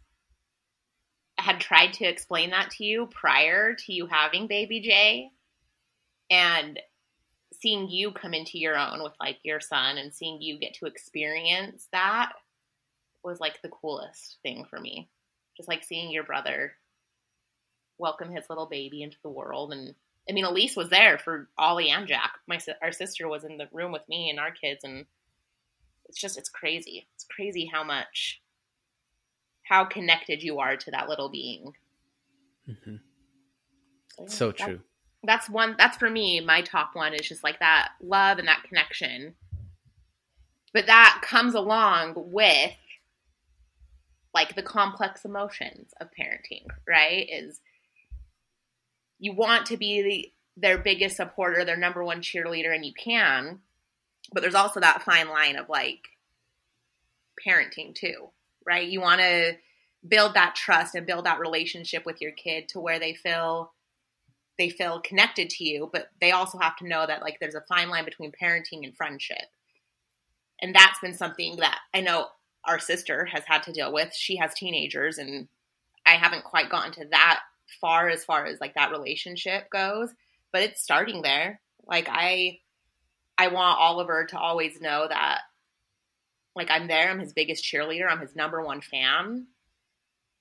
had 1.39 1.61
tried 1.61 1.93
to 1.93 2.07
explain 2.07 2.51
that 2.51 2.71
to 2.71 2.85
you 2.85 3.07
prior 3.07 3.75
to 3.75 3.93
you 3.93 4.07
having 4.07 4.47
baby 4.47 4.81
J 4.81 5.31
and 6.31 6.81
seeing 7.61 7.89
you 7.89 8.13
come 8.13 8.35
into 8.35 8.59
your 8.59 8.79
own 8.79 9.03
with 9.03 9.13
like 9.21 9.39
your 9.43 9.61
son 9.61 9.99
and 9.99 10.13
seeing 10.13 10.41
you 10.41 10.59
get 10.59 10.75
to 10.75 10.87
experience 10.87 11.89
that 11.93 12.33
was 13.23 13.41
like 13.41 13.61
the 13.63 13.69
coolest 13.69 14.39
thing 14.43 14.65
for 14.69 14.79
me. 14.79 15.09
Just 15.57 15.69
like 15.69 15.83
seeing 15.83 16.11
your 16.11 16.25
brother 16.25 16.75
welcome 17.99 18.31
his 18.31 18.45
little 18.49 18.67
baby 18.67 19.03
into 19.03 19.17
the 19.23 19.31
world 19.31 19.73
and 19.73 19.95
I 20.29 20.33
mean 20.33 20.45
Elise 20.45 20.77
was 20.77 20.91
there 20.91 21.19
for 21.19 21.49
Ollie 21.57 21.91
and 21.91 22.07
Jack. 22.07 22.39
My 22.47 22.59
our 22.83 22.93
sister 22.93 23.29
was 23.29 23.45
in 23.45 23.59
the 23.59 23.69
room 23.73 23.93
with 23.93 24.09
me 24.09 24.29
and 24.31 24.39
our 24.39 24.51
kids 24.51 24.85
and 24.85 25.07
it's 26.09 26.21
just 26.21 26.37
it's 26.37 26.49
crazy. 26.49 27.07
It's 27.15 27.25
crazy 27.25 27.71
how 27.73 27.85
much 27.85 28.41
how 29.63 29.85
connected 29.85 30.43
you 30.43 30.59
are 30.59 30.77
to 30.77 30.91
that 30.93 31.09
little 31.09 31.29
being. 31.29 31.73
Mm-hmm. 32.69 32.97
So, 34.17 34.23
yeah, 34.23 34.29
so 34.29 34.53
true. 34.53 34.81
That's, 35.27 35.51
one. 35.51 35.75
That's 35.77 35.97
for 35.97 36.09
me. 36.09 36.41
My 36.41 36.63
top 36.63 36.91
one 36.95 37.15
is 37.15 37.29
just 37.29 37.45
like 37.45 37.59
that 37.61 37.91
love 38.01 38.39
and 38.39 38.49
that 38.49 38.63
connection. 38.63 39.35
But 40.73 40.87
that 40.87 41.21
comes 41.23 41.55
along 41.55 42.15
with 42.17 42.73
like 44.35 44.55
the 44.55 44.63
complex 44.63 45.25
emotions 45.25 45.95
of 46.01 46.09
parenting, 46.09 46.67
right? 46.87 47.27
Is 47.31 47.61
you 49.19 49.33
want 49.33 49.67
to 49.67 49.77
be 49.77 50.03
the, 50.03 50.33
their 50.59 50.79
biggest 50.79 51.17
supporter, 51.17 51.65
their 51.65 51.77
number 51.77 52.05
one 52.05 52.21
cheerleader, 52.21 52.75
and 52.75 52.85
you 52.85 52.93
can, 52.93 53.61
but 54.33 54.43
there's 54.43 54.55
also 54.55 54.81
that 54.81 55.03
fine 55.03 55.29
line 55.29 55.57
of 55.57 55.69
like 55.69 56.01
parenting 57.47 57.95
too, 57.95 58.29
right? 58.67 58.89
You 58.89 59.01
want 59.01 59.21
to 59.21 59.57
build 60.07 60.35
that 60.35 60.55
trust 60.55 60.95
and 60.95 61.07
build 61.07 61.25
that 61.25 61.41
relationship 61.41 62.05
with 62.05 62.21
your 62.21 62.33
kid 62.33 62.69
to 62.69 62.81
where 62.81 62.99
they 62.99 63.15
feel 63.15 63.73
they 64.59 64.71
feel 64.71 65.01
connected 65.01 65.51
to 65.51 65.65
you, 65.65 65.91
but 65.93 66.11
they 66.21 66.33
also 66.33 66.59
have 66.59 66.77
to 66.77 66.89
know 66.89 67.07
that 67.07 67.23
like 67.23 67.39
there's 67.41 67.55
a 67.55 67.65
fine 67.69 67.89
line 67.89 68.05
between 68.05 68.33
parenting 68.33 68.85
and 68.85 68.97
friendship. 68.97 69.45
And 70.61 70.75
that's 70.75 70.99
been 71.01 71.15
something 71.15 71.57
that 71.57 71.79
I 71.93 72.01
know 72.01 72.29
our 72.65 72.79
sister 72.79 73.27
has 73.27 73.45
had 73.47 73.63
to 73.65 73.73
deal 73.73 73.93
with. 73.93 74.15
She 74.15 74.37
has 74.37 74.55
teenagers 74.55 75.19
and 75.19 75.49
I 76.07 76.13
haven't 76.13 76.45
quite 76.45 76.71
gotten 76.71 76.93
to 76.93 77.09
that 77.11 77.41
far 77.81 78.09
as 78.09 78.25
far 78.25 78.47
as 78.47 78.61
like 78.61 78.75
that 78.75 78.91
relationship 78.91 79.69
goes, 79.71 80.11
but 80.53 80.63
it's 80.63 80.83
starting 80.83 81.23
there. 81.23 81.61
Like 81.87 82.09
I 82.11 82.61
I 83.39 83.49
want 83.49 83.79
Oliver 83.79 84.25
to 84.27 84.39
always 84.39 84.81
know 84.81 85.07
that 85.09 85.41
like 86.55 86.71
I'm 86.71 86.89
there, 86.89 87.11
I'm 87.11 87.21
his 87.21 87.35
biggest 87.35 87.65
cheerleader, 87.65 88.11
I'm 88.11 88.21
his 88.21 88.35
number 88.35 88.63
one 88.63 88.81
fan. 88.81 89.47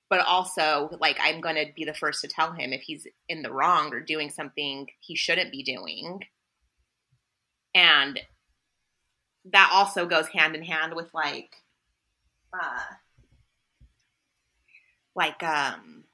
But 0.08 0.20
also, 0.20 0.96
like, 1.00 1.18
I'm 1.20 1.40
going 1.40 1.56
to 1.56 1.66
be 1.74 1.84
the 1.84 1.94
first 1.94 2.20
to 2.20 2.28
tell 2.28 2.52
him 2.52 2.72
if 2.72 2.82
he's 2.82 3.06
in 3.28 3.42
the 3.42 3.52
wrong 3.52 3.92
or 3.92 4.00
doing 4.00 4.30
something 4.30 4.88
he 5.00 5.16
shouldn't 5.16 5.50
be 5.50 5.62
doing. 5.62 6.24
And 7.74 8.20
that 9.52 9.70
also 9.72 10.06
goes 10.06 10.28
hand 10.28 10.54
in 10.54 10.62
hand 10.62 10.94
with 10.94 11.12
like, 11.12 11.56
uh, 12.52 12.80
like, 15.14 15.42
um, 15.42 16.04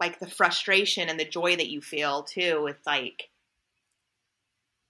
like 0.00 0.18
the 0.18 0.26
frustration 0.26 1.08
and 1.08 1.20
the 1.20 1.24
joy 1.24 1.56
that 1.56 1.68
you 1.68 1.80
feel 1.80 2.24
too. 2.24 2.66
It's 2.68 2.86
like, 2.86 3.30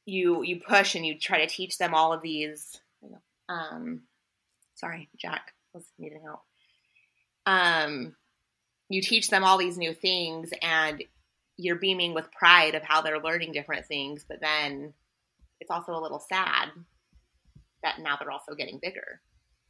you 0.08 0.42
you 0.42 0.58
push 0.58 0.94
and 0.94 1.04
you 1.04 1.18
try 1.18 1.44
to 1.44 1.46
teach 1.46 1.76
them 1.76 1.92
all 1.92 2.14
of 2.14 2.22
these 2.22 2.80
um 3.50 4.00
sorry 4.74 5.08
jack 5.18 5.52
was 5.74 5.84
needing 5.98 6.22
help 6.22 6.42
um 7.46 8.14
you 8.88 9.02
teach 9.02 9.28
them 9.28 9.44
all 9.44 9.58
these 9.58 9.78
new 9.78 9.92
things 9.92 10.50
and 10.62 11.02
you're 11.56 11.76
beaming 11.76 12.14
with 12.14 12.30
pride 12.32 12.74
of 12.74 12.82
how 12.82 13.00
they're 13.00 13.20
learning 13.20 13.52
different 13.52 13.86
things 13.86 14.24
but 14.28 14.40
then 14.40 14.92
it's 15.60 15.70
also 15.70 15.92
a 15.92 16.00
little 16.00 16.20
sad 16.20 16.68
that 17.82 17.98
now 18.00 18.16
they're 18.16 18.30
also 18.30 18.54
getting 18.54 18.78
bigger 18.80 19.20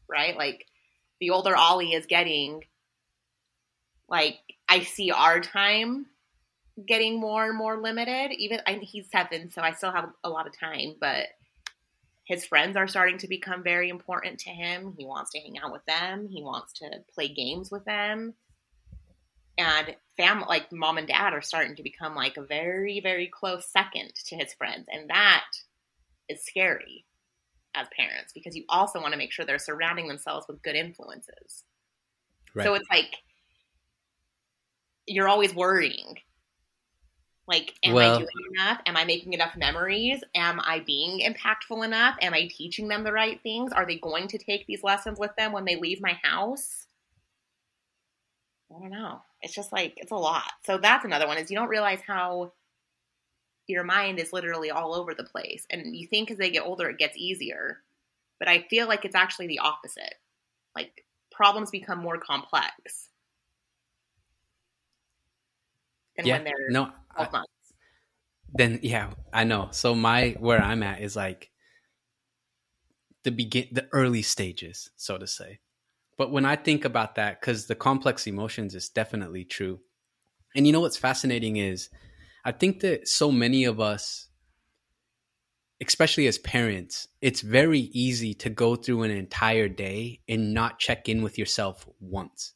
right 0.09 0.37
like 0.37 0.67
the 1.21 1.31
older 1.31 1.57
ollie 1.57 1.93
is 1.93 2.07
getting 2.07 2.63
like 4.09 4.39
i 4.69 4.81
see 4.81 5.11
our 5.11 5.41
time 5.41 6.07
getting 6.87 7.21
more 7.21 7.47
and 7.47 7.57
more 7.57 7.81
limited. 7.81 8.33
Even 8.39 8.61
I, 8.67 8.75
he's 8.75 9.11
seven, 9.11 9.51
so 9.51 9.63
I 9.63 9.73
still 9.73 9.93
have 9.93 10.11
a 10.23 10.29
lot 10.29 10.47
of 10.47 10.59
time, 10.59 10.95
but 11.01 11.27
his 12.29 12.45
friends 12.45 12.77
are 12.77 12.87
starting 12.87 13.17
to 13.19 13.27
become 13.27 13.63
very 13.63 13.89
important 13.89 14.39
to 14.41 14.51
him. 14.51 14.93
He 14.99 15.07
wants 15.07 15.31
to 15.31 15.41
hang 15.41 15.59
out 15.59 15.73
with 15.73 15.85
them. 15.87 16.29
He 16.29 16.43
wants 16.43 16.75
to 16.75 16.91
play 17.15 17.29
games 17.29 17.71
with 17.71 17.87
them. 17.87 18.35
And 19.57 19.97
family, 20.19 20.45
like 20.47 20.71
mom 20.71 20.99
and 20.99 21.09
dad, 21.09 21.33
are 21.33 21.41
starting 21.41 21.75
to 21.77 21.83
become 21.83 22.15
like 22.15 22.37
a 22.37 22.43
very, 22.43 23.01
very 23.01 23.29
close 23.29 23.67
second 23.73 24.13
to 24.27 24.37
his 24.37 24.53
friends. 24.53 24.89
And 24.93 25.09
that 25.09 25.47
is 26.29 26.45
scary 26.45 27.07
as 27.75 27.89
parents 27.97 28.35
because 28.35 28.55
you 28.55 28.65
also 28.69 29.01
want 29.01 29.13
to 29.13 29.19
make 29.19 29.33
sure 29.33 29.47
they're 29.47 29.59
surrounding 29.59 30.07
themselves 30.07 30.45
with 30.47 30.63
good 30.63 30.77
influences. 30.77 31.65
Right. 32.55 32.65
So 32.65 32.75
it's 32.75 32.89
like 32.91 33.17
you're 35.07 35.29
always 35.29 35.55
worrying 35.55 36.17
like, 37.49 37.75
am 37.83 37.95
well, 37.95 38.17
I 38.17 38.19
doing 38.19 38.29
enough? 38.55 38.81
Am 38.85 38.97
I 38.97 39.05
making 39.05 39.33
enough 39.33 39.57
memories? 39.57 40.23
Am 40.35 40.61
I 40.61 40.81
being 40.81 41.21
impactful 41.21 41.83
enough? 41.85 42.17
Am 42.21 42.35
I 42.35 42.47
teaching 42.47 42.89
them 42.89 43.05
the 43.05 43.13
right 43.13 43.41
things? 43.43 43.73
Are 43.73 43.87
they 43.87 43.97
going 43.97 44.29
to 44.29 44.39
take 44.39 44.67
these 44.67 44.85
lessons 44.85 45.19
with 45.19 45.35
them 45.37 45.53
when 45.53 45.65
they 45.65 45.77
leave 45.77 46.03
my 46.03 46.19
house? 46.23 46.87
I 48.71 48.79
don't 48.79 48.91
know. 48.91 49.23
It's 49.41 49.55
just 49.55 49.73
like, 49.73 49.95
it's 49.97 50.13
a 50.13 50.17
lot. 50.17 50.53
So 50.67 50.77
that's 50.77 51.07
another 51.07 51.27
one 51.27 51.39
is 51.39 51.51
you 51.51 51.57
don't 51.57 51.69
realize 51.69 52.01
how 52.07 52.53
your 53.67 53.83
mind 53.83 54.19
is 54.19 54.33
literally 54.33 54.71
all 54.71 54.95
over 54.95 55.15
the 55.15 55.25
place. 55.25 55.67
And 55.71 55.97
you 55.97 56.07
think 56.07 56.31
as 56.31 56.37
they 56.37 56.51
get 56.51 56.67
older, 56.67 56.91
it 56.91 56.99
gets 56.99 57.17
easier. 57.17 57.79
But 58.39 58.49
I 58.49 58.67
feel 58.69 58.89
like 58.89 59.07
it's 59.07 59.15
actually 59.15 59.47
the 59.47 59.61
opposite. 59.61 60.15
Like, 60.77 61.05
problems 61.33 61.71
become 61.71 61.99
more 61.99 62.19
complex. 62.19 63.09
Yeah, 66.27 66.35
when 66.35 66.45
they're 66.45 66.71
no, 66.71 66.91
12 67.17 67.33
months. 67.33 67.53
then 68.55 68.81
yeah, 68.83 69.11
I 69.33 69.45
know. 69.45 69.69
So 69.73 69.95
my 69.95 70.37
where 70.39 70.61
I'm 70.63 70.83
at 70.83 71.01
is 71.01 71.17
like 71.17 71.51
the 73.25 73.31
begin 73.31 73.67
the 73.73 73.89
early 73.93 74.23
stages, 74.23 74.91
so 74.97 75.19
to 75.19 75.27
say. 75.27 75.61
But 76.17 76.33
when 76.33 76.45
I 76.45 76.57
think 76.57 76.85
about 76.85 77.15
that, 77.15 77.41
because 77.41 77.67
the 77.67 77.77
complex 77.77 78.27
emotions 78.27 78.75
is 78.75 78.89
definitely 78.89 79.45
true. 79.45 79.81
And 80.57 80.67
you 80.67 80.73
know 80.73 80.81
what's 80.81 80.97
fascinating 80.97 81.57
is 81.57 81.91
I 82.45 82.53
think 82.53 82.81
that 82.81 83.07
so 83.07 83.31
many 83.31 83.65
of 83.65 83.79
us, 83.79 84.29
especially 85.81 86.27
as 86.27 86.39
parents, 86.39 87.07
it's 87.21 87.41
very 87.41 87.81
easy 87.93 88.35
to 88.35 88.51
go 88.51 88.75
through 88.75 89.03
an 89.05 89.11
entire 89.11 89.69
day 89.69 90.21
and 90.29 90.53
not 90.55 90.79
check 90.81 91.09
in 91.09 91.23
with 91.23 91.39
yourself 91.39 91.87
once. 92.01 92.55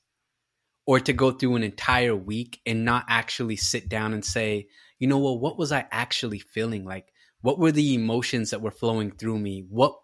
Or 0.86 1.00
to 1.00 1.12
go 1.12 1.30
through 1.30 1.56
an 1.56 1.62
entire 1.62 2.14
week 2.14 2.60
and 2.66 2.84
not 2.84 3.04
actually 3.08 3.56
sit 3.56 3.88
down 3.88 4.12
and 4.12 4.24
say, 4.24 4.66
you 4.98 5.06
know, 5.06 5.18
well, 5.18 5.38
what 5.38 5.58
was 5.58 5.72
I 5.72 5.86
actually 5.90 6.40
feeling? 6.40 6.84
Like, 6.84 7.12
what 7.40 7.58
were 7.58 7.72
the 7.72 7.94
emotions 7.94 8.50
that 8.50 8.62
were 8.62 8.70
flowing 8.70 9.12
through 9.12 9.38
me? 9.38 9.64
What, 9.68 9.94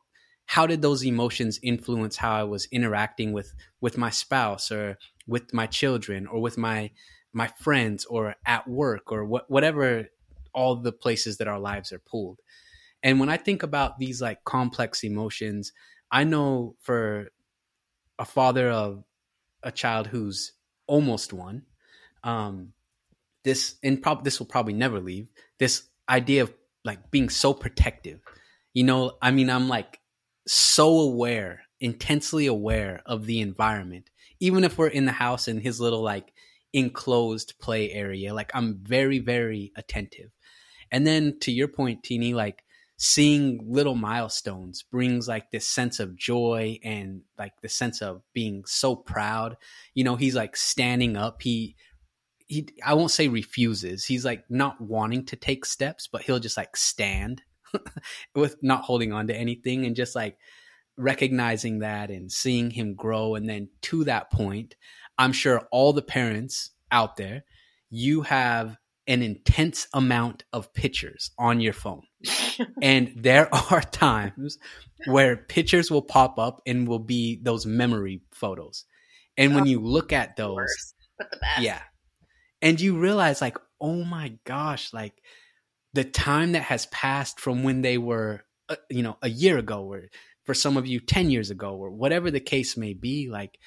how 0.47 0.67
did 0.67 0.83
those 0.83 1.05
emotions 1.05 1.59
influence 1.63 2.17
how 2.17 2.33
I 2.33 2.45
was 2.45 2.69
interacting 2.71 3.33
with, 3.33 3.53
with 3.81 3.99
my 3.99 4.11
spouse 4.11 4.71
or 4.71 4.99
with 5.27 5.53
my 5.53 5.67
children 5.67 6.27
or 6.27 6.41
with 6.41 6.57
my, 6.57 6.91
my 7.33 7.49
friends 7.59 8.05
or 8.07 8.37
at 8.47 8.69
work 8.69 9.13
or 9.13 9.25
what, 9.25 9.51
whatever 9.51 10.09
all 10.55 10.77
the 10.77 10.93
places 10.93 11.39
that 11.39 11.49
our 11.49 11.61
lives 11.61 11.93
are 11.93 12.01
pulled. 12.01 12.41
And 13.03 13.21
when 13.21 13.29
I 13.29 13.37
think 13.37 13.63
about 13.63 13.99
these 13.99 14.21
like 14.21 14.45
complex 14.45 15.05
emotions, 15.05 15.73
I 16.11 16.25
know 16.25 16.77
for 16.81 17.29
a 18.19 18.25
father 18.25 18.71
of 18.71 19.05
a 19.63 19.71
child 19.71 20.09
who's 20.09 20.53
almost 20.89 21.33
one, 21.33 21.63
um, 22.25 22.73
this 23.45 23.77
and 23.85 24.03
prob 24.03 24.25
this 24.25 24.41
will 24.41 24.47
probably 24.47 24.73
never 24.73 24.99
leave. 24.99 25.29
This 25.59 25.85
idea 26.09 26.43
of 26.43 26.53
like 26.85 27.11
being 27.11 27.29
so 27.29 27.55
protective. 27.55 28.21
You 28.75 28.85
know, 28.85 29.13
I 29.23 29.31
mean, 29.31 29.51
I'm 29.51 29.69
like 29.69 30.01
so 30.47 30.99
aware, 31.01 31.63
intensely 31.81 32.47
aware 32.47 33.03
of 33.07 33.27
the 33.27 33.41
environment. 33.41 34.11
Even 34.41 34.65
if 34.65 34.79
we're 34.79 34.89
in 34.89 35.05
the 35.05 35.13
house 35.13 35.49
in 35.49 35.61
his 35.61 35.81
little 35.81 36.03
like 36.03 36.33
enclosed 36.73 37.55
play 37.61 37.91
area, 37.93 38.35
like 38.35 38.51
I'm 38.55 38.81
very, 38.83 39.19
very 39.19 39.73
attentive. 39.77 40.31
And 40.91 41.07
then 41.07 41.39
to 41.41 41.53
your 41.53 41.69
point, 41.69 42.03
Teeny, 42.03 42.35
like 42.35 42.65
seeing 42.99 43.61
little 43.65 43.95
milestones 43.95 44.83
brings 44.83 45.29
like 45.29 45.53
this 45.53 45.69
sense 45.69 46.01
of 46.01 46.17
joy 46.17 46.79
and 46.83 47.23
like 47.39 47.53
the 47.63 47.69
sense 47.69 48.03
of 48.03 48.23
being 48.35 48.65
so 48.67 48.97
proud. 48.97 49.57
You 49.95 50.03
know, 50.03 50.17
he's 50.17 50.35
like 50.35 50.57
standing 50.57 51.17
up. 51.17 51.41
He 51.41 51.77
he 52.49 52.69
I 52.85 52.95
won't 52.95 53.13
say 53.13 53.29
refuses. 53.29 54.05
He's 54.05 54.25
like 54.25 54.45
not 54.51 54.81
wanting 54.81 55.27
to 55.27 55.37
take 55.37 55.65
steps, 55.65 56.09
but 56.09 56.23
he'll 56.23 56.41
just 56.41 56.57
like 56.57 56.77
stand 56.77 57.43
with 58.35 58.57
not 58.63 58.83
holding 58.83 59.13
on 59.13 59.29
to 59.29 59.37
anything 59.37 59.87
and 59.87 59.95
just 59.95 60.17
like 60.17 60.37
recognizing 60.97 61.79
that 61.79 62.11
and 62.11 62.33
seeing 62.33 62.71
him 62.71 62.95
grow 62.95 63.37
and 63.37 63.49
then 63.49 63.69
to 63.83 64.03
that 64.05 64.33
point, 64.33 64.75
I'm 65.17 65.33
sure 65.33 65.69
all 65.71 65.93
the 65.93 66.03
parents 66.03 66.71
out 66.91 67.17
there, 67.17 67.45
you 67.91 68.23
have 68.23 68.77
an 69.09 69.23
intense 69.23 69.89
amount 69.95 70.45
of 70.53 70.73
pictures 70.75 71.31
on 71.39 71.61
your 71.61 71.73
phone. 71.73 72.03
and 72.83 73.13
there 73.17 73.53
are 73.73 73.81
times 73.81 74.59
where 75.07 75.37
pictures 75.37 75.91
will 75.91 76.03
pop 76.03 76.39
up 76.39 76.61
and 76.67 76.87
will 76.87 76.99
be 76.99 77.41
those 77.43 77.67
memory 77.67 78.21
photos. 78.33 78.85
And 79.37 79.55
when 79.55 79.65
oh, 79.65 79.67
you 79.67 79.81
look 79.81 80.13
at 80.13 80.37
those, 80.37 80.57
worst, 80.57 80.95
but 81.17 81.31
the 81.31 81.39
best. 81.39 81.63
Yeah. 81.63 81.81
And 82.61 82.81
you 82.81 82.99
realize 82.99 83.41
like, 83.41 83.57
oh 83.81 84.05
my 84.05 84.35
gosh, 84.45 84.93
like 84.93 85.15
the 85.95 86.05
time 86.05 86.53
that 86.53 86.63
has 86.63 86.87
passed 86.87 87.41
from 87.41 87.63
when 87.63 87.81
they 87.81 87.97
were, 87.97 88.45
uh, 88.69 88.77
you 88.91 89.03
know, 89.03 89.17
a 89.23 89.29
year 89.31 89.57
ago 89.57 89.85
or 89.85 90.09
for 90.45 90.53
some 90.55 90.77
of 90.77 90.87
you 90.87 91.01
10 91.01 91.31
years 91.31 91.51
ago 91.51 91.75
or 91.77 91.91
whatever 91.91 92.31
the 92.31 92.41
case 92.41 92.77
may 92.77 92.93
be, 92.93 93.29
like 93.31 93.59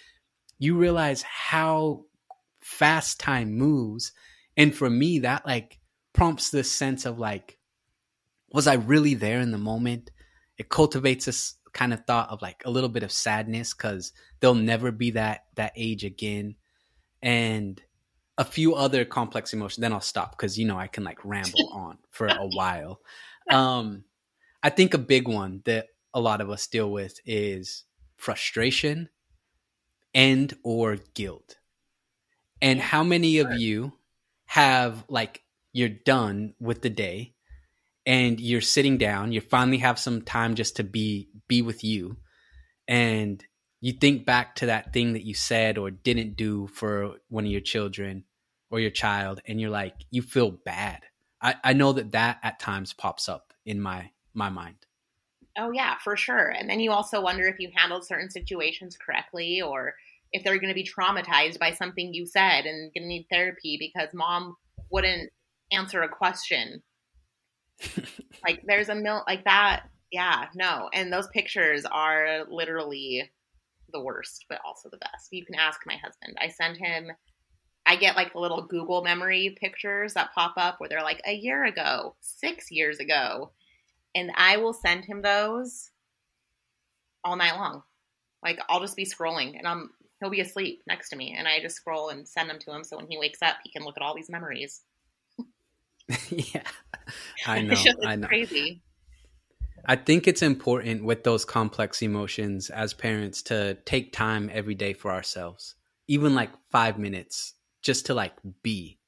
you 0.60 0.78
realize 0.78 1.24
how 1.24 2.04
fast 2.62 3.20
time 3.20 3.54
moves 3.54 4.12
and 4.58 4.76
for 4.76 4.90
me, 4.90 5.20
that 5.20 5.46
like 5.46 5.80
prompts 6.14 6.50
this 6.50 6.72
sense 6.72 7.06
of 7.06 7.20
like, 7.20 7.58
was 8.52 8.68
I 8.68 8.76
really 8.76 9.14
there 9.14 9.40
in 9.40 9.52
the 9.52 9.58
moment? 9.58 10.12
It 10.58 10.70
cultivates 10.70 11.26
this 11.26 11.56
kind 11.74 11.94
of 11.94 12.06
thought 12.06 12.30
of 12.30 12.42
like 12.42 12.64
a 12.66 12.72
little 12.72 12.90
bit 12.90 13.04
of 13.04 13.12
sadness 13.12 13.74
because 13.74 14.12
they'll 14.40 14.54
never 14.54 14.92
be 14.92 15.12
that 15.12 15.46
that 15.56 15.74
age 15.76 16.04
again. 16.04 16.56
And 17.22 17.82
a 18.38 18.44
few 18.44 18.76
other 18.76 19.06
complex 19.06 19.54
emotions. 19.54 19.82
Then 19.82 19.94
I'll 19.94 20.02
stop 20.02 20.32
because 20.32 20.58
you 20.58 20.66
know 20.66 20.78
I 20.78 20.88
can 20.88 21.04
like 21.04 21.24
ramble 21.24 21.70
on 21.74 21.98
for 22.10 22.28
a 22.28 22.48
while. 22.48 23.02
Um, 23.50 24.04
I 24.64 24.70
think 24.70 24.94
a 24.94 25.00
big 25.00 25.28
one 25.28 25.62
that 25.66 25.88
a 26.14 26.20
lot 26.20 26.42
of 26.42 26.50
us 26.50 26.68
deal 26.68 26.92
with 26.92 27.20
is 27.26 27.84
frustration 28.16 29.10
and 30.14 30.54
or 30.64 30.98
guilt. 31.14 31.58
And 32.62 32.80
how 32.80 33.04
many 33.04 33.40
of 33.40 33.54
you 33.54 33.94
have 34.52 35.06
like 35.08 35.42
you're 35.72 35.88
done 35.88 36.54
with 36.60 36.82
the 36.82 36.90
day 36.90 37.34
and 38.06 38.38
you're 38.38 38.60
sitting 38.60 38.98
down, 38.98 39.32
you 39.32 39.40
finally 39.40 39.78
have 39.78 39.98
some 39.98 40.22
time 40.22 40.56
just 40.56 40.76
to 40.76 40.84
be 40.84 41.30
be 41.48 41.62
with 41.62 41.86
you. 41.86 42.18
And 42.86 43.42
you 43.80 43.94
think 43.94 44.26
back 44.26 44.56
to 44.56 44.66
that 44.66 44.92
thing 44.92 45.14
that 45.14 45.24
you 45.24 45.34
said 45.34 45.78
or 45.78 45.90
didn't 45.90 46.36
do 46.36 46.68
for 46.68 47.16
one 47.30 47.46
of 47.46 47.52
your 47.52 47.62
children 47.62 48.26
or 48.70 48.82
your 48.82 48.92
child 48.92 49.40
and 49.48 49.62
you're 49.62 49.70
like 49.70 49.96
you 50.10 50.22
feel 50.22 50.52
bad. 50.52 51.00
I, 51.42 51.56
I 51.64 51.72
know 51.72 51.94
that 51.94 52.12
that 52.12 52.40
at 52.44 52.60
times 52.60 52.92
pops 52.92 53.30
up 53.30 53.54
in 53.66 53.80
my 53.80 54.12
my 54.34 54.50
mind. 54.50 54.86
Oh 55.58 55.72
yeah 55.72 55.96
for 56.04 56.18
sure. 56.18 56.50
And 56.50 56.70
then 56.70 56.82
you 56.82 56.92
also 56.92 57.22
wonder 57.22 57.48
if 57.48 57.58
you 57.58 57.72
handled 57.74 58.06
certain 58.06 58.30
situations 58.30 58.98
correctly 58.98 59.62
or 59.62 59.94
if 60.34 60.44
they're 60.44 60.60
going 60.60 60.74
to 60.74 60.74
be 60.74 60.88
traumatized 60.88 61.60
by 61.60 61.72
something 61.72 62.14
you 62.14 62.26
said 62.26 62.66
and 62.66 62.92
going 62.94 63.04
to 63.04 63.08
need 63.08 63.28
therapy 63.30 63.78
because 63.80 64.10
mom 64.14 64.56
wouldn't 64.90 65.32
answer 65.72 66.02
a 66.02 66.10
question. 66.10 66.82
like 68.44 68.62
there's 68.66 68.90
a 68.90 68.96
mil 68.96 69.24
like 69.28 69.44
that. 69.46 69.84
Yeah, 70.12 70.46
no. 70.56 70.90
And 70.94 71.12
those 71.12 71.28
pictures 71.28 71.86
are 71.86 72.46
literally 72.50 73.30
the 73.92 74.02
worst, 74.02 74.46
but 74.50 74.60
also 74.66 74.90
the 74.90 74.98
best. 74.98 75.30
You 75.32 75.46
can 75.46 75.56
ask 75.56 75.82
my 75.86 75.96
husband. 75.96 76.38
I 76.40 76.50
send 76.50 76.78
him 76.78 77.12
I 77.86 77.96
get 77.96 78.16
like 78.16 78.34
the 78.34 78.40
little 78.40 78.62
Google 78.62 79.04
memory 79.04 79.58
pictures 79.60 80.14
that 80.14 80.34
pop 80.36 80.54
up 80.58 80.80
where 80.80 80.88
they're 80.88 81.02
like 81.02 81.22
a 81.26 81.34
year 81.34 81.66
ago, 81.66 82.16
6 82.22 82.72
years 82.72 83.00
ago. 83.00 83.52
And 84.14 84.32
I 84.36 84.58
will 84.58 84.74
send 84.74 85.06
him 85.06 85.22
those 85.22 85.90
all 87.24 87.36
night 87.36 87.56
long. 87.56 87.82
Like 88.44 88.60
I'll 88.70 88.82
just 88.82 88.96
be 88.96 89.06
scrolling 89.06 89.58
and 89.58 89.68
I'm 89.68 89.90
he'll 90.22 90.30
be 90.30 90.40
asleep 90.40 90.84
next 90.88 91.10
to 91.10 91.16
me, 91.18 91.36
and 91.38 91.48
I 91.48 91.60
just 91.60 91.76
scroll 91.76 92.10
and 92.10 92.26
send 92.26 92.50
them 92.50 92.60
to 92.60 92.72
him 92.72 92.84
so 92.84 92.96
when 92.96 93.08
he 93.10 93.18
wakes 93.18 93.42
up, 93.42 93.58
he 93.64 93.72
can 93.72 93.84
look 93.84 93.98
at 93.98 94.04
all 94.04 94.16
these 94.16 94.30
memories. 94.30 94.82
yeah, 96.30 96.64
I 97.46 97.62
know. 97.62 97.76
I 98.06 98.16
know. 98.16 98.28
Crazy. 98.28 98.82
I 99.84 99.96
think 99.96 100.28
it's 100.28 100.44
important 100.44 101.04
with 101.04 101.24
those 101.24 101.44
complex 101.44 102.04
emotions 102.04 102.70
as 102.70 102.94
parents 102.94 103.42
to 103.44 103.76
take 103.86 104.14
time 104.14 104.50
every 104.54 104.76
day 104.76 104.94
for 104.94 105.12
ourselves, 105.12 105.76
even 106.08 106.36
like 106.36 106.52
five 106.70 107.00
minutes, 107.00 107.56
just 107.82 108.06
to 108.06 108.14
like 108.14 108.34
be. 108.62 109.00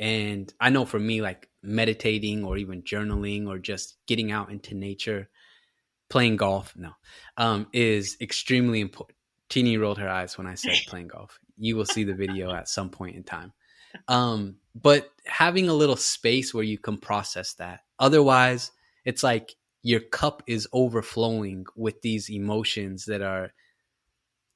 And 0.00 0.52
I 0.60 0.70
know 0.70 0.84
for 0.84 0.98
me, 0.98 1.22
like 1.22 1.48
meditating 1.62 2.44
or 2.44 2.56
even 2.56 2.82
journaling 2.82 3.46
or 3.46 3.58
just 3.58 3.96
getting 4.08 4.32
out 4.32 4.50
into 4.50 4.74
nature, 4.74 5.28
playing 6.10 6.36
golf, 6.36 6.74
no, 6.76 6.90
um, 7.36 7.68
is 7.72 8.16
extremely 8.20 8.80
important 8.80 9.15
Teeny 9.48 9.76
rolled 9.76 9.98
her 9.98 10.08
eyes 10.08 10.36
when 10.36 10.46
I 10.46 10.54
said 10.54 10.74
playing 10.86 11.08
golf. 11.08 11.38
You 11.56 11.76
will 11.76 11.86
see 11.86 12.04
the 12.04 12.14
video 12.14 12.52
at 12.52 12.68
some 12.68 12.90
point 12.90 13.16
in 13.16 13.24
time. 13.24 13.52
Um, 14.08 14.56
but 14.74 15.10
having 15.24 15.68
a 15.68 15.74
little 15.74 15.96
space 15.96 16.52
where 16.52 16.64
you 16.64 16.78
can 16.78 16.98
process 16.98 17.54
that. 17.54 17.80
Otherwise, 17.98 18.70
it's 19.04 19.22
like 19.22 19.54
your 19.82 20.00
cup 20.00 20.42
is 20.46 20.68
overflowing 20.72 21.64
with 21.76 22.02
these 22.02 22.30
emotions 22.30 23.04
that 23.06 23.22
are 23.22 23.52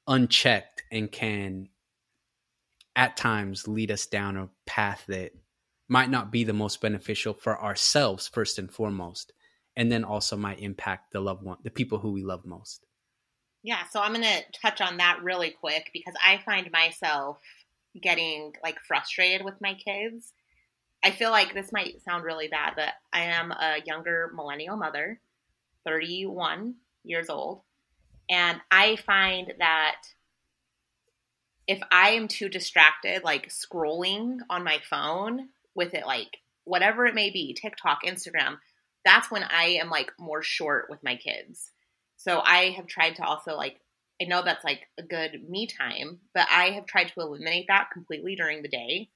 unchecked 0.07 0.83
and 0.91 1.11
can 1.11 1.69
at 2.95 3.15
times 3.15 3.67
lead 3.67 3.91
us 3.91 4.05
down 4.05 4.35
a 4.35 4.49
path 4.65 5.05
that 5.07 5.31
might 5.87 6.09
not 6.09 6.31
be 6.31 6.43
the 6.43 6.53
most 6.53 6.81
beneficial 6.81 7.33
for 7.33 7.61
ourselves 7.61 8.27
first 8.27 8.59
and 8.59 8.71
foremost 8.71 9.31
and 9.75 9.91
then 9.91 10.03
also 10.03 10.35
might 10.35 10.59
impact 10.59 11.13
the 11.13 11.19
loved 11.21 11.43
one 11.43 11.57
the 11.63 11.69
people 11.69 11.97
who 11.97 12.11
we 12.11 12.23
love 12.23 12.45
most 12.45 12.85
yeah, 13.63 13.87
so 13.91 13.99
I'm 13.99 14.13
going 14.13 14.25
to 14.25 14.59
touch 14.59 14.81
on 14.81 14.97
that 14.97 15.19
really 15.23 15.51
quick 15.51 15.91
because 15.93 16.15
I 16.23 16.39
find 16.45 16.71
myself 16.71 17.37
getting 17.99 18.53
like 18.63 18.79
frustrated 18.87 19.43
with 19.45 19.61
my 19.61 19.73
kids. 19.75 20.33
I 21.03 21.11
feel 21.11 21.31
like 21.31 21.53
this 21.53 21.71
might 21.71 22.01
sound 22.03 22.23
really 22.23 22.47
bad, 22.47 22.73
but 22.75 22.93
I 23.11 23.21
am 23.21 23.51
a 23.51 23.81
younger 23.85 24.31
millennial 24.35 24.77
mother, 24.77 25.19
31 25.85 26.75
years 27.03 27.29
old, 27.29 27.61
and 28.29 28.61
I 28.69 28.95
find 28.95 29.53
that 29.59 29.95
if 31.67 31.79
I 31.91 32.11
am 32.11 32.27
too 32.27 32.49
distracted, 32.49 33.23
like 33.23 33.49
scrolling 33.49 34.37
on 34.49 34.63
my 34.63 34.79
phone 34.89 35.49
with 35.75 35.93
it, 35.93 36.05
like 36.05 36.37
whatever 36.63 37.05
it 37.05 37.15
may 37.15 37.29
be, 37.29 37.53
TikTok, 37.53 38.03
Instagram, 38.05 38.57
that's 39.03 39.31
when 39.31 39.43
I 39.43 39.77
am 39.81 39.89
like 39.89 40.11
more 40.19 40.43
short 40.43 40.87
with 40.89 41.03
my 41.03 41.15
kids. 41.15 41.71
So 42.23 42.39
I 42.39 42.69
have 42.77 42.85
tried 42.85 43.15
to 43.15 43.23
also 43.23 43.55
like 43.55 43.81
I 44.21 44.25
know 44.25 44.43
that's 44.43 44.63
like 44.63 44.81
a 44.99 45.03
good 45.03 45.49
me 45.49 45.65
time, 45.65 46.19
but 46.35 46.47
I 46.51 46.65
have 46.71 46.85
tried 46.85 47.05
to 47.05 47.21
eliminate 47.21 47.65
that 47.67 47.89
completely 47.91 48.35
during 48.35 48.61
the 48.61 48.67
day. 48.67 49.09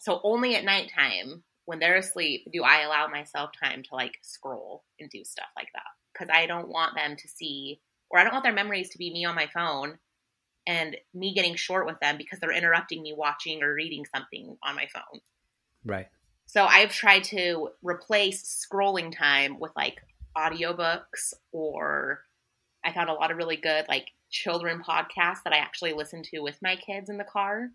So 0.00 0.20
only 0.24 0.56
at 0.56 0.64
nighttime 0.64 1.44
when 1.66 1.78
they're 1.78 1.96
asleep 1.96 2.48
do 2.52 2.64
I 2.64 2.80
allow 2.80 3.06
myself 3.06 3.50
time 3.62 3.84
to 3.84 3.94
like 3.94 4.18
scroll 4.22 4.82
and 4.98 5.08
do 5.08 5.24
stuff 5.24 5.46
like 5.56 5.68
that 5.74 5.82
because 6.12 6.28
I 6.34 6.46
don't 6.46 6.68
want 6.68 6.96
them 6.96 7.14
to 7.16 7.28
see 7.28 7.80
or 8.10 8.18
I 8.18 8.24
don't 8.24 8.32
want 8.32 8.42
their 8.42 8.52
memories 8.52 8.90
to 8.90 8.98
be 8.98 9.12
me 9.12 9.24
on 9.24 9.36
my 9.36 9.46
phone 9.54 9.98
and 10.66 10.96
me 11.14 11.34
getting 11.34 11.54
short 11.54 11.86
with 11.86 12.00
them 12.00 12.16
because 12.18 12.40
they're 12.40 12.50
interrupting 12.50 13.02
me 13.02 13.14
watching 13.16 13.62
or 13.62 13.72
reading 13.72 14.04
something 14.12 14.56
on 14.64 14.74
my 14.74 14.88
phone. 14.92 15.20
Right. 15.84 16.08
So 16.46 16.64
I've 16.64 16.92
tried 16.92 17.22
to 17.24 17.70
replace 17.82 18.66
scrolling 18.66 19.16
time 19.16 19.60
with 19.60 19.70
like 19.76 20.02
audiobooks 20.36 21.34
or 21.52 22.24
I 22.84 22.92
found 22.92 23.10
a 23.10 23.14
lot 23.14 23.30
of 23.30 23.36
really 23.36 23.56
good 23.56 23.86
like 23.88 24.08
children 24.30 24.82
podcasts 24.86 25.42
that 25.44 25.52
I 25.52 25.58
actually 25.58 25.92
listen 25.92 26.22
to 26.24 26.40
with 26.40 26.58
my 26.62 26.76
kids 26.76 27.10
in 27.10 27.18
the 27.18 27.24
car. 27.24 27.68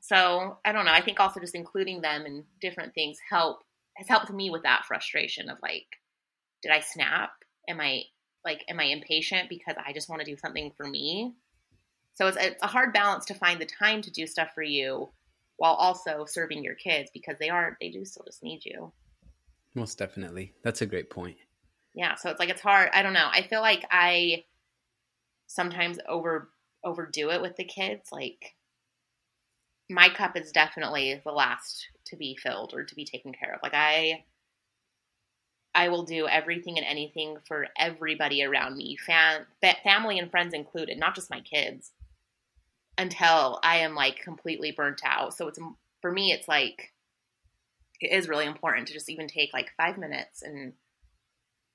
So 0.00 0.58
I 0.64 0.72
don't 0.72 0.84
know. 0.84 0.92
I 0.92 1.00
think 1.00 1.20
also 1.20 1.40
just 1.40 1.54
including 1.54 2.00
them 2.00 2.26
in 2.26 2.44
different 2.60 2.94
things 2.94 3.18
help 3.30 3.60
has 3.96 4.08
helped 4.08 4.30
me 4.30 4.50
with 4.50 4.62
that 4.62 4.84
frustration 4.86 5.50
of 5.50 5.58
like, 5.62 5.86
did 6.62 6.72
I 6.72 6.80
snap? 6.80 7.30
Am 7.68 7.80
I 7.80 8.02
like, 8.44 8.64
am 8.68 8.80
I 8.80 8.84
impatient 8.84 9.48
because 9.48 9.76
I 9.84 9.92
just 9.92 10.08
want 10.08 10.20
to 10.20 10.30
do 10.30 10.36
something 10.36 10.72
for 10.76 10.86
me? 10.86 11.34
So 12.14 12.26
it's, 12.26 12.36
it's 12.40 12.62
a 12.62 12.66
hard 12.66 12.92
balance 12.92 13.26
to 13.26 13.34
find 13.34 13.60
the 13.60 13.66
time 13.66 14.02
to 14.02 14.10
do 14.10 14.26
stuff 14.26 14.48
for 14.54 14.62
you 14.62 15.10
while 15.56 15.74
also 15.74 16.24
serving 16.26 16.64
your 16.64 16.74
kids 16.74 17.10
because 17.12 17.36
they 17.38 17.50
are, 17.50 17.76
they 17.80 17.90
do 17.90 18.04
still 18.04 18.24
just 18.24 18.42
need 18.42 18.64
you. 18.64 18.92
Most 19.74 19.98
definitely. 19.98 20.52
That's 20.62 20.82
a 20.82 20.86
great 20.86 21.10
point. 21.10 21.36
Yeah. 21.94 22.14
So 22.16 22.30
it's 22.30 22.40
like, 22.40 22.48
it's 22.48 22.60
hard. 22.60 22.90
I 22.92 23.02
don't 23.02 23.12
know. 23.12 23.28
I 23.30 23.42
feel 23.42 23.60
like 23.60 23.84
I 23.90 24.44
sometimes 25.46 25.98
over, 26.08 26.48
overdo 26.84 27.30
it 27.30 27.42
with 27.42 27.56
the 27.56 27.64
kids. 27.64 28.10
Like, 28.10 28.54
my 29.90 30.08
cup 30.08 30.36
is 30.36 30.52
definitely 30.52 31.20
the 31.24 31.32
last 31.32 31.86
to 32.06 32.16
be 32.16 32.36
filled 32.36 32.72
or 32.74 32.84
to 32.84 32.94
be 32.94 33.04
taken 33.04 33.32
care 33.32 33.54
of. 33.54 33.60
Like 33.62 33.74
I 33.74 34.24
I 35.74 35.88
will 35.88 36.04
do 36.04 36.28
everything 36.28 36.76
and 36.78 36.86
anything 36.86 37.38
for 37.46 37.66
everybody 37.78 38.44
around 38.44 38.76
me, 38.76 38.96
fam- 38.96 39.46
family 39.82 40.18
and 40.18 40.30
friends 40.30 40.52
included, 40.52 40.98
not 40.98 41.14
just 41.14 41.30
my 41.30 41.40
kids, 41.40 41.92
until 42.98 43.58
I 43.62 43.78
am 43.78 43.94
like 43.94 44.18
completely 44.18 44.72
burnt 44.72 45.00
out. 45.04 45.34
So 45.34 45.48
it's 45.48 45.58
for 46.00 46.12
me, 46.12 46.32
it's 46.32 46.48
like 46.48 46.92
it 48.00 48.12
is 48.12 48.28
really 48.28 48.46
important 48.46 48.88
to 48.88 48.92
just 48.94 49.08
even 49.08 49.28
take 49.28 49.52
like 49.52 49.72
five 49.76 49.96
minutes 49.96 50.42
and 50.42 50.74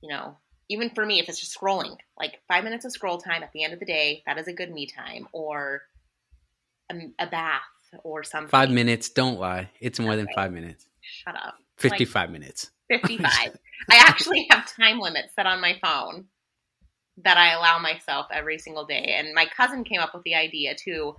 you 0.02 0.10
know, 0.10 0.38
even 0.70 0.90
for 0.90 1.06
me, 1.06 1.20
if 1.20 1.30
it's 1.30 1.40
just 1.40 1.58
scrolling, 1.58 1.98
like 2.18 2.42
five 2.48 2.64
minutes 2.64 2.86
of 2.86 2.92
scroll 2.92 3.18
time 3.18 3.44
at 3.44 3.52
the 3.54 3.64
end 3.64 3.74
of 3.74 3.80
the 3.80 3.86
day, 3.86 4.24
that 4.26 4.38
is 4.38 4.48
a 4.48 4.54
good 4.54 4.72
me 4.72 4.86
time, 4.86 5.28
or 5.32 5.82
a, 6.92 6.96
a 7.20 7.28
bath 7.28 7.62
or 8.04 8.24
something. 8.24 8.50
Five 8.50 8.70
minutes. 8.70 9.10
Don't 9.10 9.40
lie. 9.40 9.70
It's 9.80 10.00
more 10.00 10.12
okay. 10.12 10.18
than 10.18 10.28
five 10.36 10.52
minutes. 10.52 10.88
Shut 11.02 11.36
up. 11.36 11.56
55 11.78 12.16
like, 12.16 12.32
minutes. 12.32 12.72
55. 12.90 13.30
I 13.90 13.98
actually 13.98 14.48
have 14.50 14.72
time 14.72 15.00
limits 15.00 15.34
set 15.36 15.46
on 15.46 15.62
my 15.62 15.78
phone 15.82 16.26
that 17.24 17.38
I 17.38 17.54
allow 17.54 17.80
myself 17.80 18.28
every 18.32 18.60
single 18.60 18.86
day. 18.86 19.16
And 19.18 19.34
my 19.34 19.46
cousin 19.46 19.84
came 19.84 20.00
up 20.00 20.14
with 20.14 20.24
the 20.24 20.36
idea 20.36 20.76
too. 20.76 21.16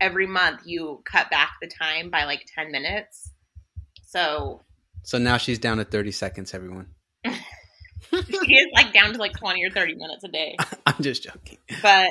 Every 0.00 0.26
month 0.26 0.60
you 0.64 1.02
cut 1.04 1.30
back 1.30 1.52
the 1.62 1.68
time 1.68 2.10
by 2.10 2.24
like 2.24 2.46
10 2.54 2.72
minutes. 2.72 3.30
So. 4.06 4.62
So 5.02 5.18
now 5.18 5.36
she's 5.36 5.58
down 5.58 5.78
to 5.78 5.84
30 5.84 6.12
seconds, 6.12 6.54
everyone. 6.54 6.88
she 8.44 8.54
is 8.54 8.68
like 8.74 8.92
down 8.92 9.12
to 9.12 9.18
like 9.18 9.36
20 9.36 9.64
or 9.64 9.70
30 9.70 9.94
minutes 9.94 10.24
a 10.24 10.28
day. 10.28 10.56
I'm 10.86 11.02
just 11.02 11.22
joking. 11.22 11.58
But 11.82 12.10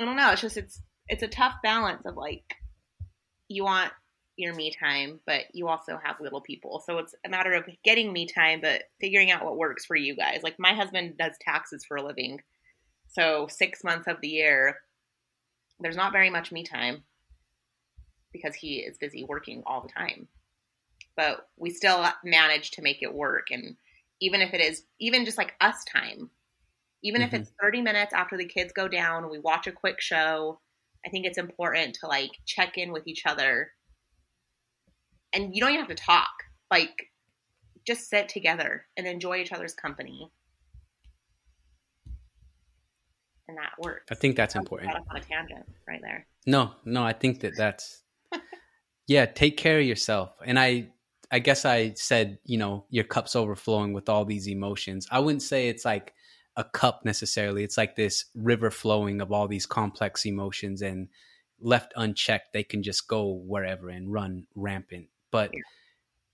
I 0.00 0.04
don't 0.04 0.16
know. 0.16 0.32
It's 0.32 0.42
just, 0.42 0.56
it's, 0.56 0.80
it's 1.08 1.22
a 1.22 1.28
tough 1.28 1.54
balance 1.62 2.04
of 2.06 2.16
like, 2.16 2.44
you 3.48 3.64
want 3.64 3.92
your 4.36 4.54
me 4.54 4.72
time, 4.72 5.20
but 5.26 5.42
you 5.52 5.68
also 5.68 5.98
have 6.02 6.20
little 6.20 6.40
people. 6.40 6.82
So 6.86 6.98
it's 6.98 7.14
a 7.26 7.28
matter 7.28 7.54
of 7.54 7.64
getting 7.84 8.12
me 8.12 8.26
time, 8.26 8.60
but 8.60 8.84
figuring 9.00 9.30
out 9.30 9.44
what 9.44 9.56
works 9.56 9.84
for 9.84 9.96
you 9.96 10.14
guys. 10.14 10.40
Like 10.42 10.56
my 10.58 10.74
husband 10.74 11.18
does 11.18 11.32
taxes 11.40 11.84
for 11.84 11.96
a 11.96 12.04
living. 12.04 12.40
So 13.08 13.48
six 13.50 13.82
months 13.82 14.06
of 14.06 14.20
the 14.20 14.28
year, 14.28 14.76
there's 15.80 15.96
not 15.96 16.12
very 16.12 16.30
much 16.30 16.52
me 16.52 16.62
time 16.62 17.02
because 18.32 18.54
he 18.54 18.76
is 18.76 18.98
busy 18.98 19.24
working 19.24 19.62
all 19.66 19.80
the 19.82 19.92
time. 19.92 20.28
But 21.16 21.48
we 21.56 21.70
still 21.70 22.06
manage 22.22 22.72
to 22.72 22.82
make 22.82 23.02
it 23.02 23.12
work. 23.12 23.48
And 23.50 23.76
even 24.20 24.40
if 24.40 24.54
it 24.54 24.60
is, 24.60 24.82
even 25.00 25.24
just 25.24 25.38
like 25.38 25.54
us 25.60 25.84
time, 25.84 26.30
even 27.02 27.22
mm-hmm. 27.22 27.34
if 27.34 27.42
it's 27.42 27.52
30 27.60 27.82
minutes 27.82 28.12
after 28.12 28.36
the 28.36 28.44
kids 28.44 28.72
go 28.72 28.88
down, 28.88 29.30
we 29.30 29.38
watch 29.38 29.66
a 29.66 29.72
quick 29.72 30.00
show 30.00 30.58
I 31.06 31.10
think 31.10 31.26
it's 31.26 31.38
important 31.38 31.96
to 32.00 32.06
like 32.06 32.32
check 32.44 32.76
in 32.76 32.92
with 32.92 33.06
each 33.06 33.24
other. 33.26 33.72
And 35.32 35.54
you 35.54 35.60
don't 35.60 35.70
even 35.70 35.80
have 35.80 35.96
to 35.96 36.02
talk. 36.02 36.28
Like 36.70 37.10
just 37.86 38.08
sit 38.10 38.28
together 38.28 38.84
and 38.96 39.06
enjoy 39.06 39.38
each 39.38 39.52
other's 39.52 39.74
company. 39.74 40.30
And 43.48 43.56
that 43.56 43.72
works. 43.78 44.04
I 44.10 44.14
think 44.14 44.36
that's 44.36 44.54
important. 44.54 44.92
on 44.92 45.16
a 45.16 45.20
tangent 45.20 45.64
right 45.86 46.00
there. 46.02 46.26
No, 46.46 46.72
no, 46.84 47.02
I 47.02 47.14
think 47.14 47.40
that 47.40 47.56
that's 47.56 48.02
yeah, 49.06 49.24
take 49.24 49.56
care 49.56 49.78
of 49.78 49.86
yourself. 49.86 50.32
And 50.44 50.58
I 50.58 50.88
I 51.30 51.40
guess 51.40 51.64
I 51.64 51.92
said, 51.94 52.38
you 52.44 52.56
know, 52.56 52.86
your 52.88 53.04
cup's 53.04 53.36
overflowing 53.36 53.92
with 53.92 54.08
all 54.08 54.24
these 54.24 54.48
emotions. 54.48 55.06
I 55.10 55.20
wouldn't 55.20 55.42
say 55.42 55.68
it's 55.68 55.84
like 55.84 56.14
a 56.56 56.64
cup 56.64 57.04
necessarily. 57.04 57.64
It's 57.64 57.76
like 57.76 57.96
this 57.96 58.24
river 58.34 58.70
flowing 58.70 59.20
of 59.20 59.30
all 59.30 59.46
these 59.46 59.66
complex 59.66 60.24
emotions, 60.24 60.82
and 60.82 61.08
left 61.60 61.92
unchecked, 61.96 62.52
they 62.52 62.64
can 62.64 62.82
just 62.82 63.08
go 63.08 63.32
wherever 63.46 63.88
and 63.88 64.12
run 64.12 64.46
rampant. 64.54 65.08
But 65.30 65.52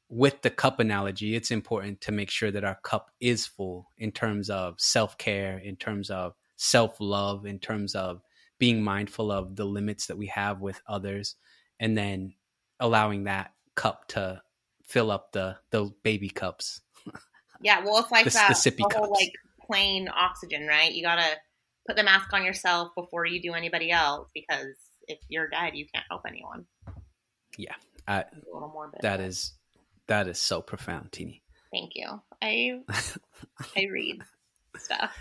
with 0.09 0.43
the 0.43 0.51
cup 0.51 0.81
analogy, 0.81 1.35
it's 1.35 1.51
important 1.51 2.01
to 2.03 2.13
make 2.13 2.31
sure 2.31 2.51
that 2.51 2.65
our 2.65 2.79
cup 2.83 3.11
is 3.21 3.47
full 3.47 3.91
in 3.99 4.13
terms 4.13 4.49
of 4.51 4.77
self 4.79 5.19
care, 5.19 5.59
in 5.59 5.77
terms 5.77 6.11
of 6.11 6.35
self 6.57 6.97
love, 7.01 7.47
in 7.47 7.59
terms 7.59 7.95
of 7.95 8.23
being 8.59 8.83
mindful 8.83 9.33
of 9.33 9.57
the 9.57 9.65
limits 9.65 10.07
that 10.07 10.17
we 10.17 10.29
have 10.29 10.61
with 10.61 10.81
others, 10.87 11.35
and 11.81 11.99
then 11.99 12.35
allowing 12.79 13.25
that 13.25 13.53
cup 13.75 14.07
to 14.09 14.41
fill 14.85 15.11
up 15.11 15.33
the 15.33 15.57
the 15.71 15.91
baby 16.03 16.29
cups. 16.29 16.81
Yeah, 17.61 17.85
well, 17.85 17.99
it's 17.99 18.11
like 18.11 18.25
the, 18.25 18.31
that 18.31 18.49
the 18.49 18.55
sippy 18.55 18.79
the 18.79 18.97
whole, 18.97 19.09
cups. 19.09 19.21
like 19.21 19.33
plane 19.67 20.09
oxygen, 20.09 20.67
right? 20.67 20.93
You 20.93 21.03
got 21.03 21.17
to 21.17 21.37
put 21.87 21.97
the 21.97 22.03
mask 22.03 22.33
on 22.33 22.45
yourself 22.45 22.91
before 22.95 23.27
you 23.27 23.41
do 23.41 23.55
anybody 23.55 23.91
else 23.91 24.31
because 24.35 24.77
if 25.09 25.19
you're 25.29 25.49
dead, 25.49 25.75
you 25.75 25.87
can't 25.93 26.07
help 26.09 26.23
anyone. 26.27 26.67
Yeah, 27.57 27.75
I, 28.07 28.21
a 28.21 28.27
little 28.53 28.69
more 28.69 28.91
that 29.03 29.21
is 29.21 29.53
that 30.07 30.29
is 30.29 30.39
so 30.39 30.61
profound, 30.61 31.13
Teeny. 31.13 31.43
Thank 31.73 31.93
you. 31.95 32.21
I 32.43 32.81
I 33.77 33.87
read 33.91 34.23
stuff. 34.77 35.13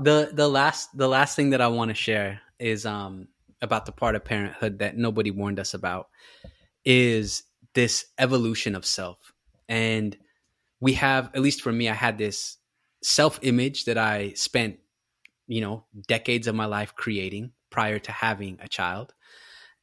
the 0.00 0.30
the 0.32 0.48
last 0.48 0.96
the 0.96 1.08
last 1.08 1.36
thing 1.36 1.50
that 1.50 1.60
I 1.60 1.68
want 1.68 1.90
to 1.90 1.94
share 1.94 2.40
is 2.58 2.86
um 2.86 3.28
about 3.62 3.86
the 3.86 3.92
part 3.92 4.14
of 4.14 4.24
parenthood 4.24 4.78
that 4.78 4.96
nobody 4.96 5.30
warned 5.30 5.58
us 5.58 5.74
about 5.74 6.08
is 6.84 7.42
this 7.76 8.06
evolution 8.18 8.74
of 8.74 8.84
self. 8.84 9.18
And 9.68 10.16
we 10.80 10.94
have 10.94 11.30
at 11.34 11.40
least 11.42 11.62
for 11.62 11.72
me 11.72 11.88
i 11.88 11.94
had 11.94 12.18
this 12.18 12.58
self 13.02 13.38
image 13.42 13.86
that 13.86 13.96
i 13.96 14.32
spent 14.34 14.78
you 15.46 15.60
know 15.60 15.84
decades 16.06 16.46
of 16.46 16.54
my 16.54 16.66
life 16.66 16.94
creating 16.94 17.52
prior 17.70 17.98
to 17.98 18.12
having 18.12 18.58
a 18.60 18.68
child. 18.68 19.14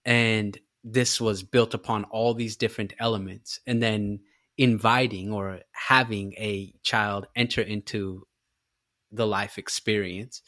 And 0.03 0.57
this 0.83 1.21
was 1.21 1.43
built 1.43 1.73
upon 1.73 2.03
all 2.05 2.33
these 2.33 2.57
different 2.57 2.93
elements. 2.99 3.59
And 3.65 3.81
then 3.81 4.19
inviting 4.57 5.31
or 5.31 5.61
having 5.71 6.33
a 6.33 6.73
child 6.83 7.27
enter 7.35 7.61
into 7.61 8.27
the 9.11 9.27
life 9.27 9.57
experience 9.57 10.41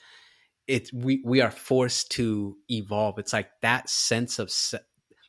it 0.67 0.89
we 0.93 1.21
we 1.23 1.41
are 1.41 1.51
forced 1.51 2.11
to 2.11 2.57
evolve. 2.69 3.19
It's 3.19 3.33
like 3.33 3.49
that 3.61 3.89
sense 3.89 4.39
of 4.39 4.51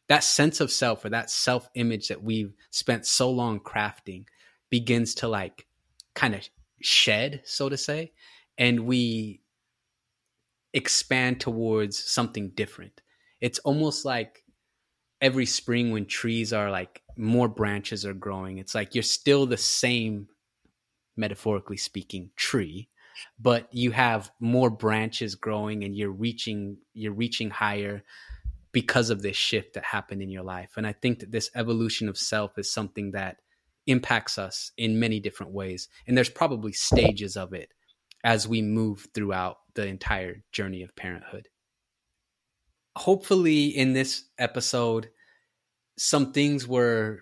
that 0.08 0.24
sense 0.24 0.60
of 0.60 0.70
self 0.70 1.04
or 1.04 1.10
that 1.10 1.30
self 1.30 1.68
image 1.74 2.08
that 2.08 2.22
we've 2.22 2.54
spent 2.70 3.06
so 3.06 3.30
long 3.30 3.60
crafting 3.60 4.24
begins 4.70 5.14
to 5.16 5.28
like 5.28 5.66
kind 6.14 6.34
of 6.34 6.48
shed, 6.80 7.42
so 7.44 7.68
to 7.68 7.76
say, 7.76 8.12
and 8.58 8.86
we 8.86 9.40
expand 10.72 11.40
towards 11.40 11.98
something 11.98 12.50
different. 12.50 13.00
It's 13.40 13.58
almost 13.60 14.04
like 14.04 14.44
every 15.20 15.46
spring 15.46 15.90
when 15.90 16.06
trees 16.06 16.52
are 16.52 16.70
like 16.70 17.02
more 17.16 17.48
branches 17.48 18.04
are 18.04 18.14
growing, 18.14 18.58
it's 18.58 18.74
like 18.74 18.94
you're 18.94 19.02
still 19.02 19.46
the 19.46 19.56
same, 19.56 20.28
metaphorically 21.16 21.78
speaking, 21.78 22.30
tree, 22.36 22.88
but 23.38 23.68
you 23.72 23.90
have 23.90 24.30
more 24.40 24.70
branches 24.70 25.34
growing 25.34 25.84
and 25.84 25.96
you're 25.96 26.10
reaching 26.10 26.76
you're 26.92 27.12
reaching 27.12 27.50
higher 27.50 28.02
because 28.76 29.08
of 29.08 29.22
this 29.22 29.38
shift 29.38 29.72
that 29.72 29.84
happened 29.84 30.20
in 30.20 30.28
your 30.28 30.42
life. 30.42 30.72
And 30.76 30.86
I 30.86 30.92
think 30.92 31.20
that 31.20 31.32
this 31.32 31.48
evolution 31.54 32.10
of 32.10 32.18
self 32.18 32.58
is 32.58 32.70
something 32.70 33.12
that 33.12 33.38
impacts 33.86 34.36
us 34.36 34.70
in 34.76 35.00
many 35.00 35.18
different 35.18 35.52
ways. 35.52 35.88
And 36.06 36.14
there's 36.14 36.28
probably 36.28 36.72
stages 36.72 37.38
of 37.38 37.54
it 37.54 37.72
as 38.22 38.46
we 38.46 38.60
move 38.60 39.06
throughout 39.14 39.56
the 39.76 39.86
entire 39.86 40.42
journey 40.52 40.82
of 40.82 40.94
parenthood. 40.94 41.48
Hopefully, 42.96 43.68
in 43.68 43.94
this 43.94 44.24
episode, 44.36 45.08
some 45.96 46.34
things 46.34 46.68
were 46.68 47.20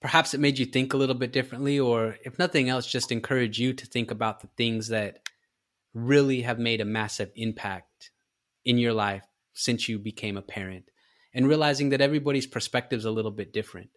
perhaps 0.00 0.34
it 0.34 0.38
made 0.38 0.60
you 0.60 0.66
think 0.66 0.94
a 0.94 0.98
little 0.98 1.16
bit 1.16 1.32
differently, 1.32 1.80
or 1.80 2.14
if 2.24 2.38
nothing 2.38 2.68
else, 2.68 2.86
just 2.86 3.10
encourage 3.10 3.58
you 3.58 3.72
to 3.72 3.86
think 3.86 4.12
about 4.12 4.38
the 4.38 4.50
things 4.56 4.86
that 4.86 5.18
really 5.94 6.42
have 6.42 6.60
made 6.60 6.80
a 6.80 6.84
massive 6.84 7.32
impact 7.34 8.12
in 8.64 8.78
your 8.78 8.92
life 8.92 9.24
since 9.56 9.88
you 9.88 9.98
became 9.98 10.36
a 10.36 10.42
parent 10.42 10.84
and 11.34 11.48
realizing 11.48 11.90
that 11.90 12.00
everybody's 12.00 12.46
perspective 12.46 12.98
is 12.98 13.04
a 13.04 13.10
little 13.10 13.30
bit 13.30 13.52
different. 13.52 13.90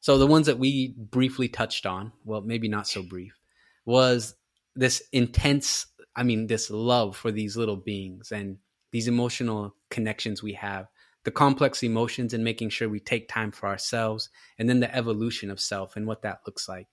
So 0.00 0.18
the 0.18 0.26
ones 0.26 0.46
that 0.46 0.58
we 0.58 0.94
briefly 0.96 1.48
touched 1.48 1.86
on, 1.86 2.12
well, 2.24 2.42
maybe 2.42 2.68
not 2.68 2.86
so 2.86 3.02
brief, 3.02 3.38
was 3.86 4.34
this 4.76 5.02
intense, 5.12 5.86
I 6.14 6.24
mean, 6.24 6.46
this 6.46 6.70
love 6.70 7.16
for 7.16 7.30
these 7.30 7.56
little 7.56 7.76
beings 7.76 8.32
and 8.32 8.58
these 8.90 9.08
emotional 9.08 9.74
connections 9.90 10.42
we 10.42 10.52
have, 10.54 10.88
the 11.24 11.30
complex 11.30 11.82
emotions 11.82 12.34
and 12.34 12.44
making 12.44 12.68
sure 12.68 12.88
we 12.88 13.00
take 13.00 13.28
time 13.28 13.50
for 13.50 13.66
ourselves, 13.66 14.28
and 14.58 14.68
then 14.68 14.80
the 14.80 14.94
evolution 14.94 15.50
of 15.50 15.60
self 15.60 15.96
and 15.96 16.06
what 16.06 16.22
that 16.22 16.40
looks 16.46 16.68
like. 16.68 16.86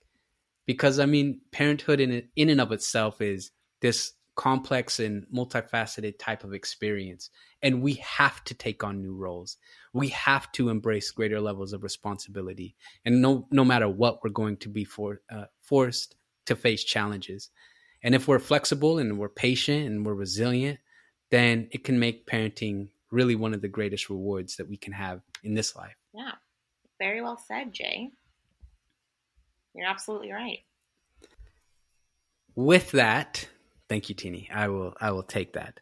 Because 0.64 0.98
I 0.98 1.06
mean, 1.06 1.40
parenthood 1.50 2.00
in 2.00 2.28
in 2.34 2.48
and 2.48 2.60
of 2.60 2.72
itself 2.72 3.20
is 3.20 3.50
this 3.80 4.12
complex 4.34 4.98
and 4.98 5.26
multifaceted 5.34 6.18
type 6.18 6.44
of 6.44 6.54
experience. 6.54 7.30
And 7.62 7.82
we 7.82 7.94
have 7.94 8.42
to 8.44 8.54
take 8.54 8.82
on 8.82 9.02
new 9.02 9.14
roles. 9.14 9.58
We 9.92 10.08
have 10.08 10.50
to 10.52 10.68
embrace 10.68 11.10
greater 11.10 11.40
levels 11.40 11.72
of 11.72 11.82
responsibility. 11.82 12.74
And 13.04 13.20
no, 13.20 13.46
no 13.50 13.64
matter 13.64 13.88
what, 13.88 14.24
we're 14.24 14.30
going 14.30 14.56
to 14.58 14.68
be 14.68 14.84
for, 14.84 15.20
uh, 15.30 15.44
forced 15.60 16.16
to 16.46 16.56
face 16.56 16.82
challenges. 16.82 17.50
And 18.02 18.14
if 18.14 18.26
we're 18.26 18.38
flexible 18.38 18.98
and 18.98 19.18
we're 19.18 19.28
patient 19.28 19.86
and 19.86 20.04
we're 20.04 20.14
resilient, 20.14 20.80
then 21.30 21.68
it 21.70 21.84
can 21.84 21.98
make 21.98 22.26
parenting 22.26 22.88
really 23.10 23.36
one 23.36 23.54
of 23.54 23.60
the 23.60 23.68
greatest 23.68 24.08
rewards 24.08 24.56
that 24.56 24.68
we 24.68 24.76
can 24.76 24.92
have 24.92 25.20
in 25.44 25.54
this 25.54 25.76
life. 25.76 25.94
Yeah. 26.14 26.32
Very 26.98 27.22
well 27.22 27.38
said, 27.46 27.72
Jay. 27.72 28.10
You're 29.74 29.88
absolutely 29.88 30.32
right. 30.32 30.58
With 32.54 32.90
that, 32.92 33.48
Thank 33.92 34.08
you, 34.08 34.14
Teeny. 34.14 34.48
I 34.50 34.68
will. 34.68 34.94
I 34.98 35.10
will 35.10 35.22
take 35.22 35.52
that. 35.52 35.78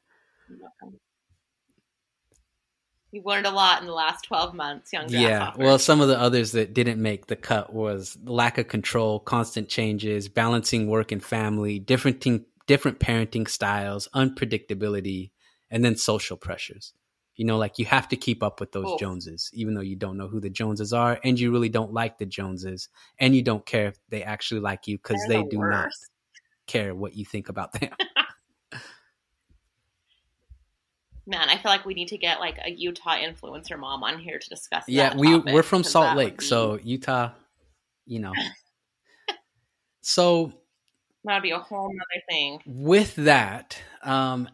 You've 3.13 3.25
learned 3.25 3.47
a 3.47 3.53
lot 3.53 3.81
in 3.81 3.87
the 3.87 3.93
last 3.93 4.25
12 4.25 4.53
months, 4.53 4.93
young 4.93 5.09
Yeah. 5.09 5.53
Well, 5.57 5.79
some 5.79 6.01
of 6.01 6.09
the 6.09 6.19
others 6.19 6.51
that 6.53 6.75
didn't 6.75 7.01
make 7.01 7.27
the 7.29 7.37
cut 7.37 7.73
was 7.73 8.19
lack 8.25 8.59
of 8.59 8.67
control, 8.67 9.21
constant 9.21 9.69
changes, 9.69 10.29
balancing 10.29 10.89
work 10.89 11.13
and 11.13 11.23
family, 11.23 11.79
different, 11.79 12.27
different 12.67 12.99
parenting 12.99 13.49
styles, 13.49 14.09
unpredictability, 14.13 15.31
and 15.71 15.85
then 15.85 15.95
social 15.95 16.37
pressures. 16.37 16.93
You 17.37 17.45
know, 17.45 17.59
like 17.59 17.79
you 17.79 17.85
have 17.85 18.09
to 18.09 18.17
keep 18.17 18.43
up 18.43 18.59
with 18.59 18.73
those 18.73 18.87
oh. 18.89 18.99
Joneses, 18.99 19.51
even 19.53 19.75
though 19.75 19.83
you 19.83 19.95
don't 19.95 20.17
know 20.17 20.27
who 20.27 20.41
the 20.41 20.51
Joneses 20.51 20.93
are 20.93 21.21
and 21.23 21.39
you 21.39 21.53
really 21.53 21.69
don't 21.69 21.93
like 21.93 22.19
the 22.19 22.27
Joneses 22.27 22.89
and 23.21 23.37
you 23.37 23.43
don't 23.43 23.65
care 23.65 23.87
if 23.87 23.99
they 24.09 24.25
actually 24.25 24.63
like 24.63 24.89
you 24.89 24.99
because 24.99 25.25
they 25.29 25.45
the 25.45 25.49
do 25.49 25.59
worst. 25.61 26.10
Care 26.71 26.95
what 26.95 27.17
you 27.17 27.25
think 27.25 27.49
about 27.49 27.73
them. 27.73 27.91
Man, 31.27 31.49
I 31.49 31.59
feel 31.59 31.71
like 31.71 31.85
we 31.85 31.95
need 31.95 32.09
to 32.09 32.19
get 32.19 32.41
like 32.41 32.59
a 32.65 32.71
Utah 32.71 33.17
influencer 33.17 33.79
mom 33.79 34.03
on 34.03 34.19
here 34.19 34.39
to 34.39 34.49
discuss. 34.49 34.85
Yeah, 34.89 35.17
we 35.17 35.31
topic, 35.31 35.55
we're 35.55 35.63
from 35.63 35.85
Salt 35.85 36.17
Lake, 36.17 36.39
be... 36.39 36.45
so 36.45 36.79
Utah, 36.83 37.31
you 38.07 38.19
know. 38.19 38.33
so 40.01 40.53
that'd 41.25 41.43
be 41.43 41.53
a 41.53 41.59
whole 41.59 41.87
other 41.87 42.23
thing. 42.29 42.61
With 42.67 43.15
that, 43.17 43.81
um, 44.03 44.49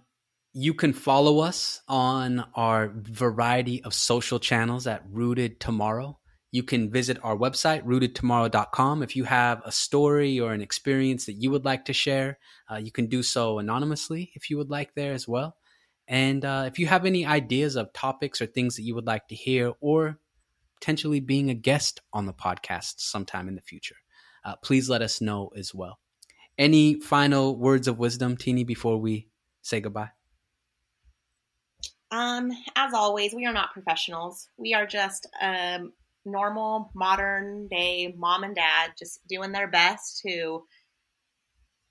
you 0.53 0.75
can 0.75 0.93
follow 0.93 1.39
us 1.39 1.81
on 1.89 2.45
our 2.55 2.91
variety 2.95 3.83
of 3.83 3.95
social 3.95 4.39
channels 4.39 4.87
at 4.87 5.03
Rooted 5.11 5.61
Tomorrow 5.61 6.19
you 6.53 6.63
can 6.63 6.91
visit 6.91 7.19
our 7.23 7.37
website, 7.37 7.83
rootedtomorrow.com. 7.85 9.03
If 9.03 9.17
you 9.17 9.25
have 9.25 9.63
a 9.65 9.73
story 9.73 10.41
or 10.41 10.53
an 10.53 10.61
experience 10.61 11.27
that 11.27 11.35
you 11.35 11.51
would 11.51 11.65
like 11.65 11.85
to 11.87 11.93
share, 11.93 12.39
uh, 12.71 12.77
you 12.77 12.93
can 12.93 13.07
do 13.07 13.23
so 13.23 13.59
anonymously 13.59 14.31
if 14.35 14.49
you 14.49 14.57
would 14.57 14.71
like 14.71 14.95
there 14.95 15.13
as 15.13 15.27
well. 15.27 15.57
And 16.09 16.45
uh, 16.45 16.65
if 16.67 16.79
you 16.79 16.87
have 16.87 17.05
any 17.05 17.27
ideas 17.27 17.77
of 17.77 17.93
topics 17.93 18.41
or 18.41 18.47
things 18.47 18.77
that 18.77 18.83
you 18.83 18.95
would 18.95 19.07
like 19.07 19.27
to 19.29 19.35
hear, 19.35 19.73
or 19.81 20.19
potentially 20.81 21.21
being 21.21 21.51
a 21.51 21.55
guest 21.55 22.01
on 22.13 22.27
the 22.27 22.33
podcast 22.33 22.95
sometime 22.99 23.49
in 23.49 23.57
the 23.57 23.61
future, 23.61 23.97
uh, 24.45 24.55
please 24.57 24.89
let 24.89 25.03
us 25.03 25.21
know 25.21 25.51
as 25.57 25.75
well. 25.75 25.99
Any 26.59 27.01
final 27.01 27.57
words 27.59 27.89
of 27.89 27.99
wisdom, 27.99 28.37
Teeny, 28.37 28.65
before 28.65 28.99
we 28.99 29.29
say 29.63 29.81
goodbye? 29.81 30.11
Um, 32.11 32.53
as 32.77 32.95
always, 32.95 33.35
we 33.35 33.47
are 33.47 33.53
not 33.53 33.73
professionals. 33.73 34.49
We 34.57 34.75
are 34.75 34.87
just 34.87 35.27
um, 35.41 35.93
normal 36.27 36.91
modern 36.95 37.69
day 37.69 38.15
mom 38.19 38.43
and 38.43 38.55
dad 38.55 38.93
just 38.99 39.21
doing 39.29 39.53
their 39.53 39.69
best 39.69 40.21
to 40.21 40.65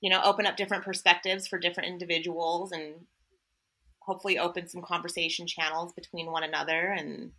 you 0.01 0.09
know 0.09 0.21
open 0.23 0.45
up 0.45 0.57
different 0.57 0.83
perspectives 0.83 1.47
for 1.47 1.57
different 1.57 1.89
individuals 1.89 2.71
and 2.71 2.95
hopefully 4.05 4.37
open 4.37 4.67
some 4.67 4.81
conversation 4.81 5.47
channels 5.47 5.93
between 5.93 6.31
one 6.31 6.43
another 6.43 6.93
and 6.95 7.31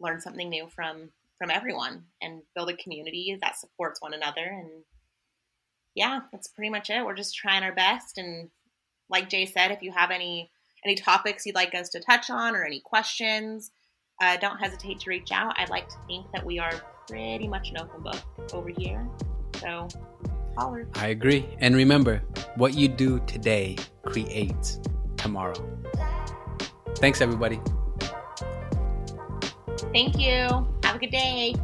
learn 0.00 0.20
something 0.20 0.48
new 0.48 0.66
from 0.74 1.10
from 1.38 1.50
everyone 1.50 2.04
and 2.20 2.42
build 2.54 2.68
a 2.68 2.76
community 2.76 3.38
that 3.40 3.58
supports 3.58 4.00
one 4.02 4.12
another. 4.14 4.44
And 4.44 4.70
yeah 5.94 6.20
that's 6.32 6.48
pretty 6.48 6.70
much 6.70 6.90
it. 6.90 7.04
We're 7.04 7.14
just 7.14 7.36
trying 7.36 7.62
our 7.62 7.74
best. 7.74 8.18
And 8.18 8.50
like 9.08 9.28
jay 9.28 9.46
said 9.46 9.70
if 9.70 9.82
you 9.82 9.92
have 9.92 10.10
any 10.10 10.50
any 10.84 10.94
topics 10.94 11.44
you'd 11.44 11.54
like 11.54 11.74
us 11.74 11.90
to 11.90 12.00
touch 12.00 12.30
on 12.30 12.56
or 12.56 12.64
any 12.64 12.80
questions 12.80 13.70
uh, 14.20 14.36
don't 14.36 14.58
hesitate 14.58 15.00
to 15.00 15.10
reach 15.10 15.32
out. 15.32 15.54
I'd 15.58 15.70
like 15.70 15.88
to 15.88 15.96
think 16.06 16.26
that 16.32 16.44
we 16.44 16.58
are 16.58 16.72
pretty 17.08 17.48
much 17.48 17.70
an 17.70 17.78
open 17.78 18.02
book 18.02 18.20
over 18.52 18.68
here. 18.68 19.06
So, 19.58 19.88
holler. 20.56 20.88
I 20.94 21.08
agree. 21.08 21.48
And 21.58 21.74
remember, 21.74 22.22
what 22.56 22.74
you 22.74 22.88
do 22.88 23.20
today 23.26 23.76
creates 24.04 24.80
tomorrow. 25.16 25.54
Thanks, 26.96 27.20
everybody. 27.20 27.60
Thank 29.92 30.18
you. 30.18 30.68
Have 30.84 30.96
a 30.96 30.98
good 30.98 31.10
day. 31.10 31.54